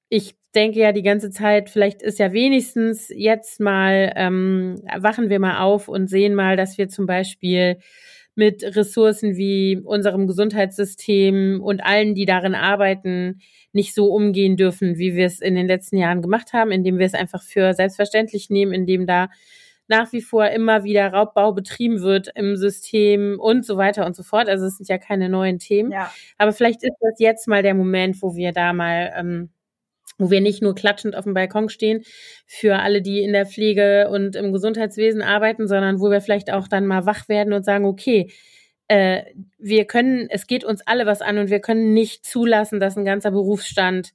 [0.08, 5.40] ich denke ja die ganze Zeit, vielleicht ist ja wenigstens jetzt mal, ähm, wachen wir
[5.40, 7.80] mal auf und sehen mal, dass wir zum Beispiel
[8.38, 13.42] mit Ressourcen wie unserem Gesundheitssystem und allen, die darin arbeiten,
[13.74, 17.06] nicht so umgehen dürfen, wie wir es in den letzten Jahren gemacht haben, indem wir
[17.06, 19.30] es einfach für selbstverständlich nehmen, indem da
[19.88, 24.24] nach wie vor immer wieder Raubbau betrieben wird im System und so weiter und so
[24.24, 24.50] fort.
[24.50, 25.92] Also es sind ja keine neuen Themen.
[25.92, 26.12] Ja.
[26.38, 29.50] Aber vielleicht ist das jetzt mal der Moment, wo wir da mal ähm,
[30.18, 32.04] wo wir nicht nur klatschend auf dem Balkon stehen
[32.46, 36.68] für alle, die in der Pflege und im Gesundheitswesen arbeiten, sondern wo wir vielleicht auch
[36.68, 38.32] dann mal wach werden und sagen, okay,
[38.88, 39.24] äh,
[39.58, 43.06] wir können, es geht uns alle was an und wir können nicht zulassen, dass ein
[43.06, 44.14] ganzer Berufsstand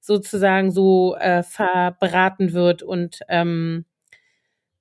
[0.00, 3.84] sozusagen so äh, verbraten wird und ähm,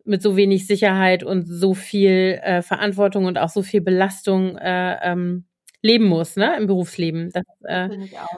[0.04, 4.98] mit so wenig Sicherheit und so viel äh, Verantwortung und auch so viel Belastung äh,
[5.04, 5.46] ähm,
[5.82, 7.32] leben muss, ne, im Berufsleben.
[7.32, 7.90] Das, äh,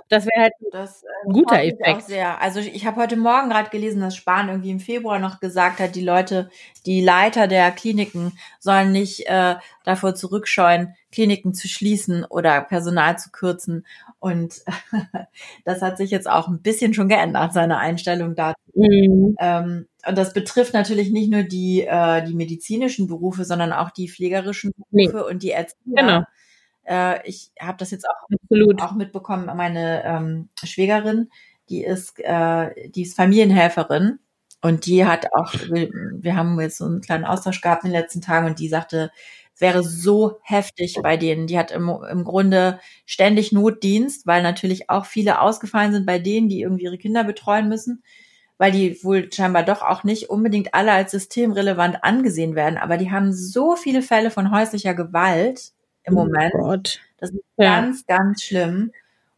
[0.10, 2.12] das wäre halt das, äh, ein guter Effekt.
[2.40, 5.96] Also ich habe heute Morgen gerade gelesen, dass Spahn irgendwie im Februar noch gesagt hat,
[5.96, 6.50] die Leute,
[6.86, 13.30] die Leiter der Kliniken sollen nicht äh, davor zurückscheuen, Kliniken zu schließen oder Personal zu
[13.32, 13.86] kürzen.
[14.20, 14.62] Und
[15.66, 18.56] das hat sich jetzt auch ein bisschen schon geändert, seine Einstellung dazu.
[18.74, 19.36] Mhm.
[19.40, 24.10] Ähm, und das betrifft natürlich nicht nur die, äh, die medizinischen Berufe, sondern auch die
[24.10, 25.32] pflegerischen Berufe nee.
[25.32, 25.78] und die Ärzte.
[25.86, 26.24] Genau.
[26.86, 28.82] Äh, ich habe das jetzt auch, Absolut.
[28.82, 29.46] auch mitbekommen.
[29.46, 31.30] Meine ähm, Schwägerin,
[31.70, 34.20] die ist, äh, die ist Familienhelferin
[34.62, 38.00] und die hat auch, wir, wir haben jetzt so einen kleinen Austausch gehabt in den
[38.00, 39.12] letzten Tagen und die sagte,
[39.54, 41.48] es wäre so heftig bei denen.
[41.48, 46.50] Die hat im, im Grunde ständig Notdienst, weil natürlich auch viele ausgefallen sind bei denen,
[46.50, 48.04] die irgendwie ihre Kinder betreuen müssen,
[48.58, 52.78] weil die wohl scheinbar doch auch nicht unbedingt alle als systemrelevant angesehen werden.
[52.78, 56.54] Aber die haben so viele Fälle von häuslicher Gewalt im oh Moment.
[56.54, 57.00] Gott.
[57.18, 57.82] Das ist ja.
[57.82, 58.92] ganz, ganz schlimm.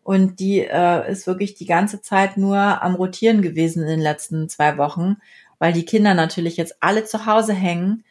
[0.04, 4.50] Und die äh, ist wirklich die ganze Zeit nur am Rotieren gewesen in den letzten
[4.50, 5.18] zwei Wochen,
[5.58, 8.04] weil die Kinder natürlich jetzt alle zu Hause hängen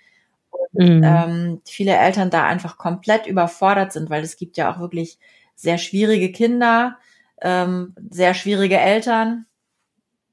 [0.73, 1.03] und mhm.
[1.05, 5.19] ähm, viele Eltern da einfach komplett überfordert sind, weil es gibt ja auch wirklich
[5.55, 6.99] sehr schwierige Kinder,
[7.40, 9.47] ähm, sehr schwierige Eltern.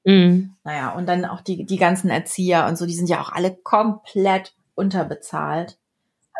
[0.04, 0.56] Mhm.
[0.64, 3.56] Naja, und dann auch die, die ganzen Erzieher und so, die sind ja auch alle
[3.56, 5.78] komplett unterbezahlt.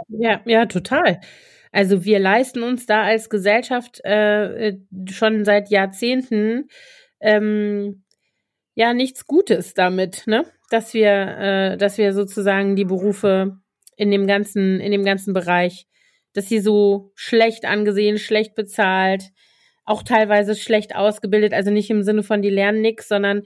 [0.08, 1.22] Ja, ja, total.
[1.72, 4.78] Also wir leisten uns da als Gesellschaft äh, äh,
[5.10, 6.68] schon seit Jahrzehnten
[7.22, 8.04] ähm,
[8.76, 10.46] ja nichts Gutes damit, ne?
[10.70, 13.58] Dass wir, äh, dass wir sozusagen die Berufe
[13.96, 15.88] in dem ganzen, in dem ganzen Bereich,
[16.34, 19.32] dass sie so schlecht angesehen, schlecht bezahlt,
[19.86, 23.44] auch teilweise schlecht ausgebildet, also nicht im Sinne von die lernen nix, sondern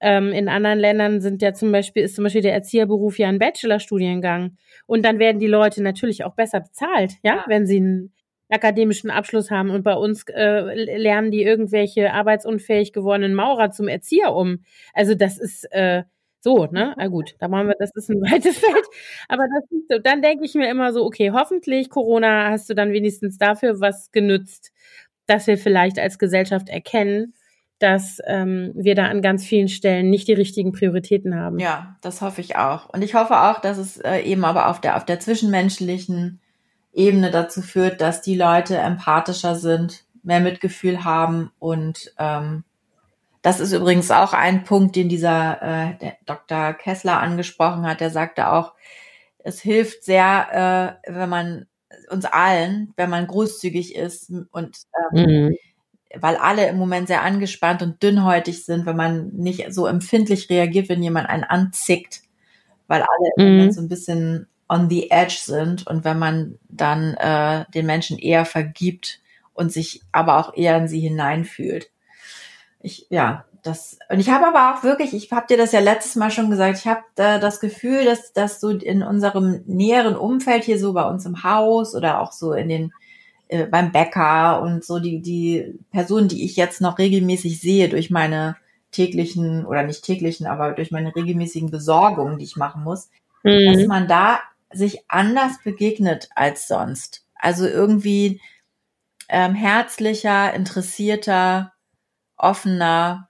[0.00, 3.38] ähm, in anderen Ländern sind ja zum Beispiel, ist zum Beispiel der Erzieherberuf ja ein
[3.38, 4.56] Bachelorstudiengang.
[4.86, 7.44] Und dann werden die Leute natürlich auch besser bezahlt, ja, ja.
[7.46, 8.12] wenn sie einen
[8.48, 9.70] akademischen Abschluss haben.
[9.70, 14.64] Und bei uns äh, lernen die irgendwelche arbeitsunfähig gewordenen Maurer zum Erzieher um.
[14.94, 16.04] Also das ist äh,
[16.40, 16.94] so, ne?
[16.96, 18.86] Na gut, da machen wir, das ist ein weites Feld.
[19.28, 19.44] Aber
[19.88, 23.80] das dann denke ich mir immer so, okay, hoffentlich Corona hast du dann wenigstens dafür
[23.80, 24.72] was genützt,
[25.28, 27.34] dass wir vielleicht als Gesellschaft erkennen,
[27.78, 31.60] dass ähm, wir da an ganz vielen Stellen nicht die richtigen Prioritäten haben.
[31.60, 32.88] Ja, das hoffe ich auch.
[32.88, 36.40] Und ich hoffe auch, dass es äh, eben aber auf der, auf der zwischenmenschlichen
[36.92, 42.64] Ebene dazu führt, dass die Leute empathischer sind, mehr Mitgefühl haben und ähm,
[43.42, 46.74] das ist übrigens auch ein Punkt, den dieser äh, Dr.
[46.74, 48.00] Kessler angesprochen hat.
[48.00, 48.74] Der sagte auch,
[49.38, 51.66] es hilft sehr, äh, wenn man
[52.10, 54.78] uns allen, wenn man großzügig ist und
[55.14, 55.56] ähm, mhm
[56.14, 60.88] weil alle im Moment sehr angespannt und dünnhäutig sind, wenn man nicht so empfindlich reagiert,
[60.88, 62.22] wenn jemand einen anzickt,
[62.86, 63.74] weil alle im Moment mhm.
[63.74, 68.44] so ein bisschen on the edge sind und wenn man dann äh, den Menschen eher
[68.44, 69.20] vergibt
[69.54, 71.90] und sich aber auch eher in sie hineinfühlt.
[72.80, 76.16] Ich, ja, das, und ich habe aber auch wirklich, ich habe dir das ja letztes
[76.16, 80.64] Mal schon gesagt, ich habe äh, das Gefühl, dass, dass so in unserem näheren Umfeld
[80.64, 82.92] hier so bei uns im Haus oder auch so in den
[83.48, 88.10] äh, beim Bäcker und so die, die Personen, die ich jetzt noch regelmäßig sehe durch
[88.10, 88.56] meine
[88.90, 93.08] täglichen oder nicht täglichen, aber durch meine regelmäßigen Besorgungen, die ich machen muss,
[93.42, 93.72] mhm.
[93.72, 94.40] dass man da
[94.72, 97.24] sich anders begegnet als sonst.
[97.34, 98.40] Also irgendwie
[99.28, 101.72] ähm, herzlicher, interessierter,
[102.36, 103.27] offener.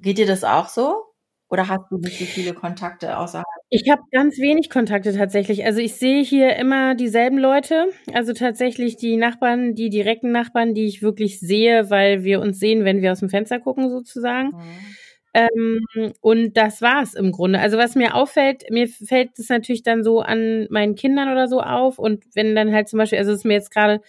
[0.00, 1.02] Geht dir das auch so?
[1.48, 3.46] Oder hast du nicht so viele Kontakte außerhalb?
[3.68, 5.64] Ich habe ganz wenig Kontakte tatsächlich.
[5.64, 7.86] Also ich sehe hier immer dieselben Leute.
[8.12, 12.84] Also tatsächlich die Nachbarn, die direkten Nachbarn, die ich wirklich sehe, weil wir uns sehen,
[12.84, 14.48] wenn wir aus dem Fenster gucken sozusagen.
[14.48, 14.96] Mhm.
[15.34, 17.60] Ähm, und das war's im Grunde.
[17.60, 21.60] Also was mir auffällt, mir fällt es natürlich dann so an meinen Kindern oder so
[21.60, 21.98] auf.
[21.98, 24.00] Und wenn dann halt zum Beispiel, also es ist mir jetzt gerade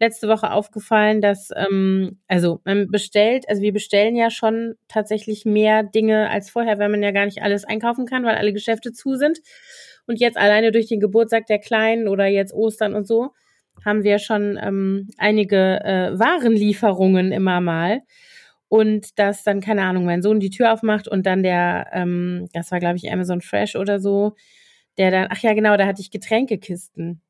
[0.00, 5.82] letzte Woche aufgefallen, dass, ähm, also man bestellt, also wir bestellen ja schon tatsächlich mehr
[5.82, 9.16] Dinge als vorher, weil man ja gar nicht alles einkaufen kann, weil alle Geschäfte zu
[9.16, 9.38] sind.
[10.06, 13.30] Und jetzt alleine durch den Geburtstag der Kleinen oder jetzt Ostern und so,
[13.84, 18.00] haben wir schon ähm, einige äh, Warenlieferungen immer mal.
[18.68, 22.70] Und dass dann, keine Ahnung, mein Sohn die Tür aufmacht und dann der, ähm, das
[22.70, 24.34] war, glaube ich, Amazon Fresh oder so,
[24.98, 27.22] der dann, ach ja, genau, da hatte ich Getränkekisten.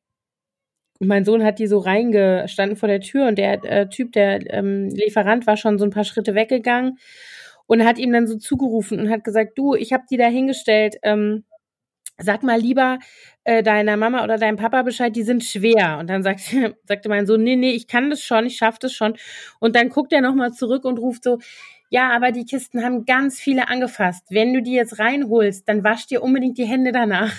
[1.01, 4.53] Und mein Sohn hat die so reingestanden vor der Tür und der äh, Typ, der
[4.53, 6.99] ähm, Lieferant, war schon so ein paar Schritte weggegangen
[7.67, 10.97] und hat ihm dann so zugerufen und hat gesagt, du, ich habe die da hingestellt,
[11.03, 11.45] ähm,
[12.19, 12.99] sag mal lieber
[13.45, 15.99] äh, deiner Mama oder deinem Papa Bescheid, die sind schwer.
[15.99, 16.41] Und dann sagt,
[16.85, 19.17] sagte mein Sohn, nee, nee, ich kann das schon, ich schaffe das schon.
[19.61, 21.39] Und dann guckt er nochmal zurück und ruft so,
[21.91, 24.27] ja, aber die Kisten haben ganz viele angefasst.
[24.31, 27.33] Wenn du die jetzt reinholst, dann wasch dir unbedingt die Hände danach.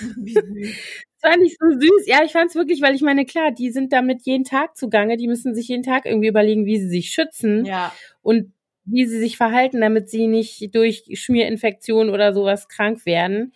[1.22, 2.08] Das fand ich so süß.
[2.08, 5.18] Ja, ich fand es wirklich, weil ich meine, klar, die sind damit jeden Tag zugange.
[5.18, 7.66] Die müssen sich jeden Tag irgendwie überlegen, wie sie sich schützen.
[7.66, 7.94] Ja.
[8.22, 8.54] Und
[8.86, 13.54] wie sie sich verhalten, damit sie nicht durch Schmierinfektion oder sowas krank werden.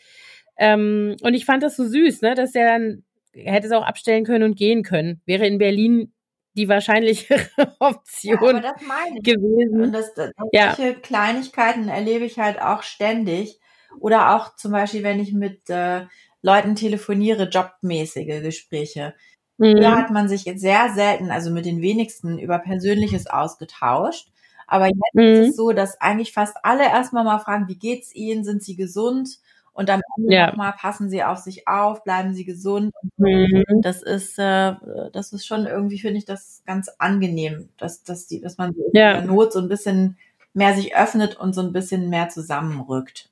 [0.57, 3.03] Ähm, und ich fand das so süß, ne, dass der dann
[3.33, 5.21] er hätte es auch abstellen können und gehen können.
[5.25, 6.13] Wäre in Berlin
[6.55, 7.39] die wahrscheinlichere
[7.79, 8.75] Option ja,
[9.23, 9.81] gewesen.
[9.81, 10.75] Und das, das, ja.
[10.75, 13.59] solche Kleinigkeiten erlebe ich halt auch ständig.
[13.99, 16.05] Oder auch zum Beispiel, wenn ich mit äh,
[16.43, 19.15] Leuten telefoniere, jobmäßige Gespräche.
[19.57, 19.77] Mhm.
[19.77, 24.29] Da hat man sich sehr selten, also mit den wenigsten, über Persönliches ausgetauscht.
[24.67, 25.23] Aber jetzt mhm.
[25.23, 28.43] ist es so, dass eigentlich fast alle erstmal mal fragen, wie geht's Ihnen?
[28.43, 29.39] Sind Sie gesund?
[29.71, 30.47] Und am Ende ja.
[30.47, 32.93] nochmal passen Sie auf sich auf, bleiben Sie gesund.
[33.17, 33.63] Mhm.
[33.81, 34.75] Das ist, äh,
[35.13, 39.13] das ist schon irgendwie, finde ich, das ganz angenehm, dass, dass die, dass man ja.
[39.13, 40.17] in der Not so ein bisschen
[40.53, 43.29] mehr sich öffnet und so ein bisschen mehr zusammenrückt.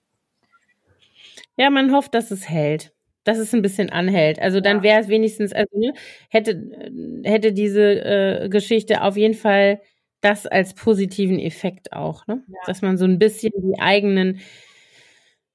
[1.57, 2.93] Ja, man hofft, dass es hält
[3.23, 4.39] dass es ein bisschen anhält.
[4.39, 5.93] Also dann wäre es wenigstens, also ne,
[6.29, 9.81] hätte, hätte diese äh, Geschichte auf jeden Fall
[10.21, 12.43] das als positiven Effekt auch, ne?
[12.47, 12.59] Ja.
[12.67, 14.39] Dass man so ein bisschen die eigenen,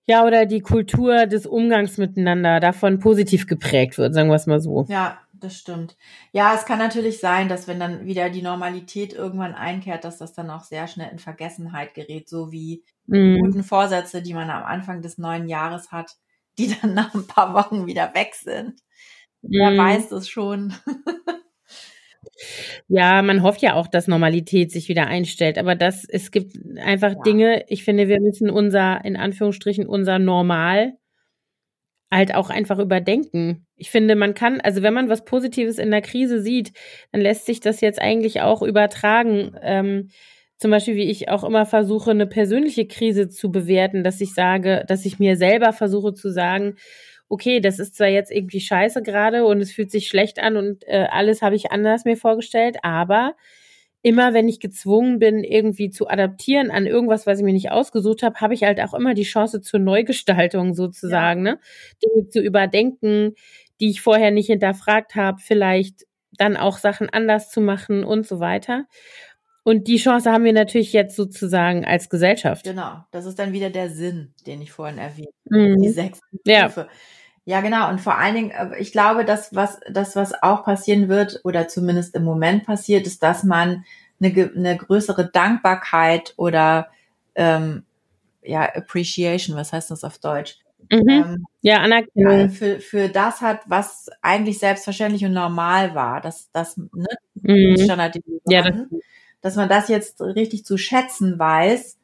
[0.06, 4.60] ja, oder die Kultur des Umgangs miteinander davon positiv geprägt wird, sagen wir es mal
[4.60, 4.84] so.
[4.88, 5.96] Ja, das stimmt.
[6.32, 10.32] Ja, es kann natürlich sein, dass wenn dann wieder die Normalität irgendwann einkehrt, dass das
[10.32, 13.38] dann auch sehr schnell in Vergessenheit gerät, so wie mhm.
[13.40, 16.16] guten Vorsätze, die man am Anfang des neuen Jahres hat,
[16.58, 18.80] die dann nach ein paar Wochen wieder weg sind.
[19.42, 20.74] Wer weiß das schon.
[22.88, 27.12] Ja, man hofft ja auch, dass Normalität sich wieder einstellt, aber das, es gibt einfach
[27.12, 27.22] ja.
[27.22, 30.94] Dinge, ich finde, wir müssen unser, in Anführungsstrichen, unser Normal
[32.10, 33.66] halt auch einfach überdenken.
[33.74, 36.72] Ich finde, man kann, also wenn man was Positives in der Krise sieht,
[37.10, 39.56] dann lässt sich das jetzt eigentlich auch übertragen.
[39.62, 40.10] Ähm,
[40.58, 44.84] zum Beispiel, wie ich auch immer versuche, eine persönliche Krise zu bewerten, dass ich sage,
[44.88, 46.76] dass ich mir selber versuche zu sagen,
[47.28, 50.84] okay, das ist zwar jetzt irgendwie scheiße gerade und es fühlt sich schlecht an und
[50.86, 53.34] äh, alles habe ich anders mir vorgestellt, aber
[54.02, 58.22] immer wenn ich gezwungen bin, irgendwie zu adaptieren an irgendwas, was ich mir nicht ausgesucht
[58.22, 61.54] habe, habe ich halt auch immer die Chance zur Neugestaltung sozusagen, ja.
[61.54, 61.60] ne?
[62.04, 63.34] Dinge zu überdenken,
[63.80, 66.04] die ich vorher nicht hinterfragt habe, vielleicht
[66.38, 68.86] dann auch Sachen anders zu machen und so weiter.
[69.66, 72.64] Und die Chance haben wir natürlich jetzt sozusagen als Gesellschaft.
[72.64, 75.70] Genau, das ist dann wieder der Sinn, den ich vorhin erwähnt habe.
[75.70, 75.82] Mhm.
[75.82, 76.70] Die sechs ja.
[77.44, 77.88] Ja, genau.
[77.88, 81.66] Und vor allen Dingen, äh, ich glaube, dass was, das, was auch passieren wird, oder
[81.66, 83.84] zumindest im Moment passiert, ist, dass man
[84.20, 86.86] eine, eine größere Dankbarkeit oder
[87.34, 87.82] ähm,
[88.42, 90.60] ja, Appreciation, was heißt das auf Deutsch?
[90.92, 91.08] Mhm.
[91.08, 92.50] Ähm, ja, Anerkennung.
[92.50, 97.76] Für, für das hat, was eigentlich selbstverständlich und normal war, dass das ne, mhm.
[97.78, 98.76] standardisiert ja, das
[99.40, 101.98] dass man das jetzt richtig zu schätzen weiß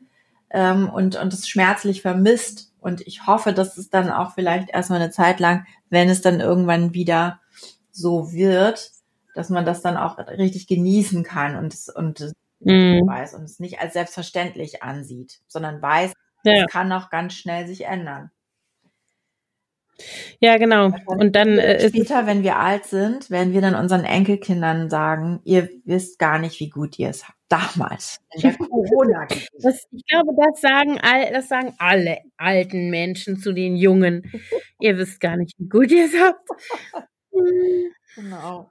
[0.51, 5.01] ähm, und, und es schmerzlich vermisst und ich hoffe, dass es dann auch vielleicht erstmal
[5.01, 7.41] eine Zeit lang, wenn es dann irgendwann wieder
[7.93, 8.91] so wird,
[9.35, 13.07] dass man das dann auch richtig genießen kann und es, und es mm.
[13.07, 16.12] weiß und es nicht als selbstverständlich ansieht, sondern weiß,
[16.45, 16.64] ja.
[16.64, 18.30] es kann auch ganz schnell sich ändern.
[20.40, 20.90] Ja, genau.
[21.07, 25.68] Und dann äh, später, wenn wir alt sind, werden wir dann unseren Enkelkindern sagen, ihr
[25.84, 27.38] wisst gar nicht, wie gut ihr es habt.
[27.49, 29.26] Damals, in der Corona.
[29.61, 34.30] Das, ich glaube, das sagen, all, das sagen alle alten Menschen zu den Jungen.
[34.80, 36.49] ihr wisst gar nicht, wie gut ihr es habt.
[38.14, 38.70] Genau.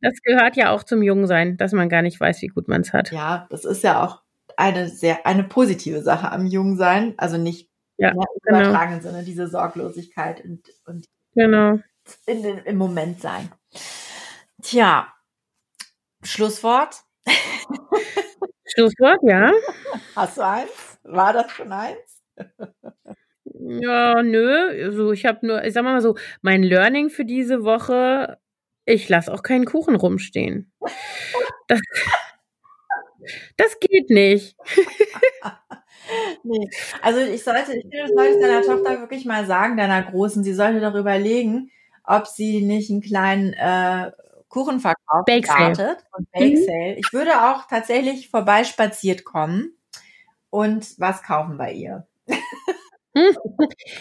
[0.00, 2.92] Das gehört ja auch zum Jungsein, dass man gar nicht weiß, wie gut man es
[2.92, 3.12] hat.
[3.12, 4.22] Ja, das ist ja auch
[4.56, 7.14] eine sehr, eine positive Sache am Jungsein.
[7.16, 7.69] Also nicht
[8.00, 8.60] ja, im genau.
[8.60, 11.78] übertragenen Sinne, diese Sorglosigkeit und, und genau.
[12.26, 13.50] in den, im Moment sein.
[14.62, 15.12] Tja,
[16.22, 17.02] Schlusswort.
[18.66, 19.52] Schlusswort, ja.
[20.16, 20.98] Hast du eins?
[21.02, 22.22] War das schon eins?
[23.44, 24.84] Ja, nö.
[24.84, 28.38] Also ich habe nur, ich sag mal so, mein Learning für diese Woche,
[28.84, 30.72] ich lasse auch keinen Kuchen rumstehen.
[31.68, 31.80] Das,
[33.56, 34.56] das geht nicht.
[36.42, 36.68] nee.
[37.02, 40.54] Also ich sollte, ich finde, du solltest deiner Tochter wirklich mal sagen, deiner Großen, sie
[40.54, 41.70] sollte darüber überlegen,
[42.04, 44.10] ob sie nicht einen kleinen äh,
[44.48, 46.04] Kuchenverkauf Bake startet.
[46.16, 46.64] Und Bake mhm.
[46.64, 46.96] Sale.
[46.98, 49.76] Ich würde auch tatsächlich vorbeispaziert kommen
[50.50, 52.06] und was kaufen bei ihr.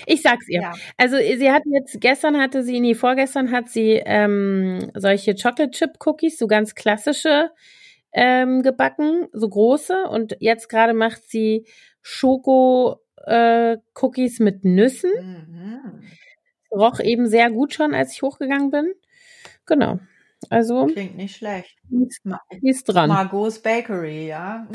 [0.05, 0.61] Ich sag's ihr.
[0.61, 0.73] Ja.
[0.97, 5.91] Also sie hat jetzt, gestern hatte sie, nee, vorgestern hat sie ähm, solche Chocolate Chip
[6.05, 7.49] Cookies, so ganz klassische
[8.11, 10.05] ähm, gebacken, so große.
[10.09, 11.65] Und jetzt gerade macht sie
[12.01, 13.77] Schoko äh,
[14.39, 15.11] mit Nüssen.
[15.21, 16.03] Mhm.
[16.71, 18.93] Roch eben sehr gut schon, als ich hochgegangen bin.
[19.65, 19.99] Genau.
[20.49, 20.85] Also.
[20.87, 21.77] Klingt nicht schlecht.
[21.89, 23.09] Die ist dran.
[23.09, 24.67] Margot's Bakery, ja.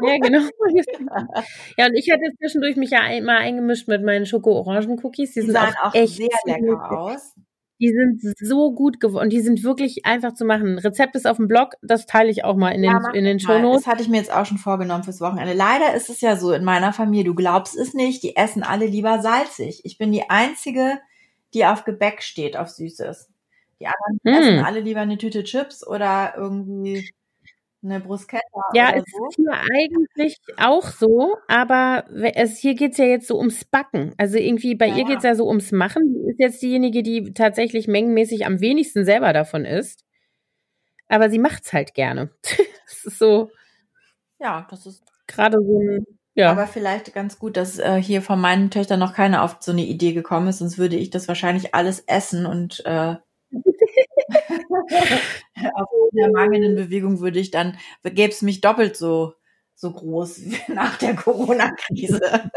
[0.00, 0.38] Ja, genau.
[1.76, 5.34] ja, und ich hatte zwischendurch mich ja immer eingemischt mit meinen Schoko-Orangen-Cookies.
[5.34, 7.34] Die, die sind auch, auch echt sehr lecker aus.
[7.80, 9.30] Die sind so gut geworden.
[9.30, 10.78] Die sind wirklich einfach zu machen.
[10.78, 13.38] Rezept ist auf dem Blog, das teile ich auch mal in den, ja, in den
[13.38, 13.84] Shownotes.
[13.84, 15.54] Das hatte ich mir jetzt auch schon vorgenommen fürs Wochenende.
[15.54, 18.86] Leider ist es ja so in meiner Familie, du glaubst es nicht, die essen alle
[18.86, 19.80] lieber salzig.
[19.84, 20.98] Ich bin die Einzige,
[21.54, 23.28] die auf Gebäck steht, auf Süßes.
[23.80, 24.42] Die anderen hm.
[24.42, 27.08] essen alle lieber eine Tüte Chips oder irgendwie
[27.82, 28.40] eine Bruschetta
[28.74, 29.28] ja, oder so.
[29.28, 32.04] ist hier eigentlich auch so, aber
[32.34, 34.14] es, hier geht's ja jetzt so ums Backen.
[34.18, 34.96] Also irgendwie bei ja.
[34.96, 36.02] ihr geht's ja so ums Machen.
[36.12, 40.04] Die ist jetzt diejenige, die tatsächlich mengenmäßig am wenigsten selber davon isst.
[41.08, 42.30] Aber sie macht's halt gerne.
[42.42, 43.50] das ist so.
[44.40, 46.04] Ja, das ist gerade so ein.
[46.34, 46.52] Ja.
[46.52, 49.84] Aber vielleicht ganz gut, dass äh, hier von meinen Töchtern noch keiner auf so eine
[49.84, 53.16] Idee gekommen ist, sonst würde ich das wahrscheinlich alles essen und äh,
[55.74, 59.34] Auf der mangelnden Bewegung würde ich dann, gäbe es mich doppelt so,
[59.74, 62.50] so groß nach der Corona-Krise.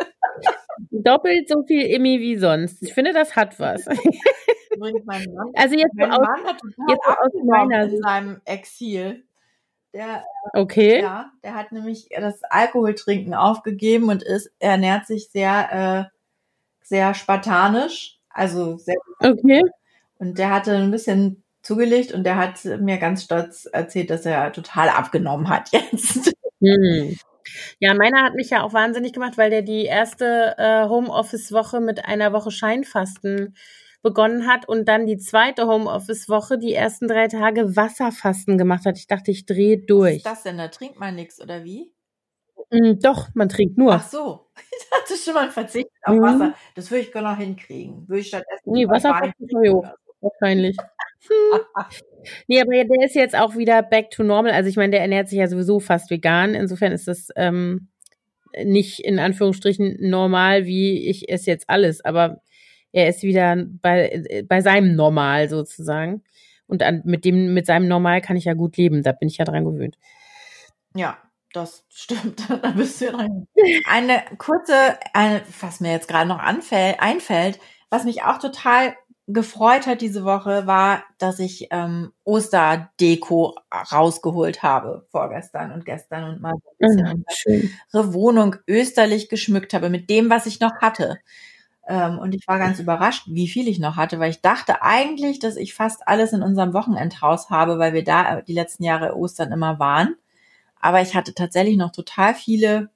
[0.91, 2.81] Doppelt so viel Immi wie sonst.
[2.83, 3.85] Ich finde, das hat was.
[5.05, 9.23] Mann, also jetzt, mein aus, Mann hat jetzt aus meiner in seinem Exil.
[9.93, 11.01] Der, okay.
[11.01, 16.17] Ja, der hat nämlich das Alkoholtrinken aufgegeben und ist, ernährt sich sehr, äh,
[16.81, 18.19] sehr spartanisch.
[18.29, 18.95] Also sehr.
[19.19, 19.61] Okay.
[20.17, 24.51] Und der hatte ein bisschen zugelegt und der hat mir ganz stolz erzählt, dass er
[24.51, 26.33] total abgenommen hat jetzt.
[26.59, 27.17] Hm.
[27.79, 32.05] Ja, meiner hat mich ja auch wahnsinnig gemacht, weil der die erste äh, Homeoffice-Woche mit
[32.05, 33.55] einer Woche Scheinfasten
[34.01, 38.97] begonnen hat und dann die zweite Homeoffice-Woche die ersten drei Tage Wasserfasten gemacht hat.
[38.97, 40.13] Ich dachte, ich drehe durch.
[40.13, 40.57] Was ist das denn?
[40.57, 41.93] Da trinkt man nichts, oder wie?
[42.71, 43.93] Mm, doch, man trinkt nur.
[43.93, 44.47] Ach so.
[44.73, 46.21] Ich dachte schon, man verzichtet auf mhm.
[46.21, 46.53] Wasser.
[46.75, 48.07] Das würde ich gar noch hinkriegen.
[48.07, 48.71] Würde ich stattdessen.
[48.71, 49.87] Nee, Wasserfasten ist hoch
[50.21, 50.77] wahrscheinlich.
[52.47, 54.51] Nee, aber der ist jetzt auch wieder back to normal.
[54.51, 56.53] Also ich meine, der ernährt sich ja sowieso fast vegan.
[56.53, 57.89] Insofern ist das ähm,
[58.63, 62.03] nicht in Anführungsstrichen normal, wie ich es jetzt alles.
[62.05, 62.41] Aber
[62.91, 66.23] er ist wieder bei, bei seinem Normal sozusagen.
[66.67, 69.03] Und an, mit dem, mit seinem Normal kann ich ja gut leben.
[69.03, 69.97] Da bin ich ja dran gewöhnt.
[70.95, 71.17] Ja,
[71.53, 72.49] das stimmt.
[72.61, 73.47] da bist du rein.
[73.89, 77.59] Eine kurze, eine, was mir jetzt gerade noch anfällt, einfällt,
[77.89, 78.95] was mich auch total
[79.33, 83.55] gefreut hat diese Woche, war, dass ich ähm, Osterdeko
[83.91, 87.25] rausgeholt habe vorgestern und gestern und mal ein bisschen
[87.91, 91.19] unsere Wohnung österlich geschmückt habe mit dem, was ich noch hatte.
[91.87, 95.39] Ähm, und ich war ganz überrascht, wie viel ich noch hatte, weil ich dachte eigentlich,
[95.39, 99.15] dass ich fast alles in unserem Wochenendhaus habe, weil wir da äh, die letzten Jahre
[99.15, 100.15] Ostern immer waren.
[100.79, 102.89] Aber ich hatte tatsächlich noch total viele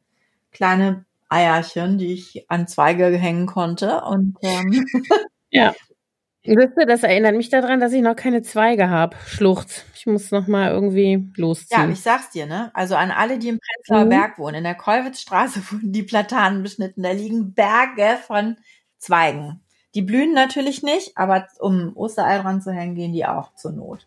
[0.51, 4.01] kleine Eierchen, die ich an Zweige hängen konnte.
[4.01, 4.86] Und ähm,
[5.49, 5.73] ja.
[6.45, 9.17] Wisst ihr, das erinnert mich daran, dass ich noch keine Zweige habe.
[9.25, 9.83] Schluchz.
[9.95, 11.81] Ich muss noch mal irgendwie losziehen.
[11.81, 12.69] Ja, ich sag's dir, ne?
[12.75, 14.09] Also an alle, die im Prenzlauer mhm.
[14.09, 17.01] Berg wohnen, in der Kolwitzstraße wurden die Platanen beschnitten.
[17.01, 18.57] Da liegen Berge von
[18.99, 19.61] Zweigen.
[19.95, 24.05] Die blühen natürlich nicht, aber um Osterei dran zu hängen, gehen die auch zur Not.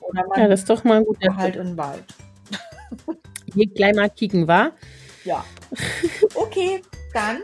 [0.00, 1.18] Oder man ja, das ist doch mal gut.
[1.36, 2.04] Halt in Wald.
[3.52, 4.70] Hier gleich mal kicken, wa?
[5.24, 5.44] Ja.
[6.34, 7.38] Okay, dann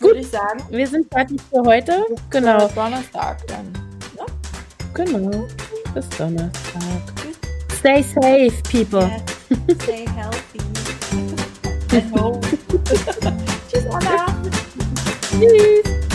[0.00, 0.62] würde ich sagen.
[0.70, 2.04] Wir sind fertig für heute.
[2.30, 2.66] Genau.
[2.66, 3.72] Bis Donnerstag dann.
[4.16, 4.26] Ja?
[4.94, 5.46] Genau.
[5.94, 6.82] Bis Donnerstag.
[7.78, 9.00] Stay safe, people.
[9.00, 9.20] Yeah.
[9.82, 10.60] Stay healthy.
[11.96, 12.40] At home.
[13.70, 14.26] Tschüss, Anna.
[15.30, 16.05] Tschüss.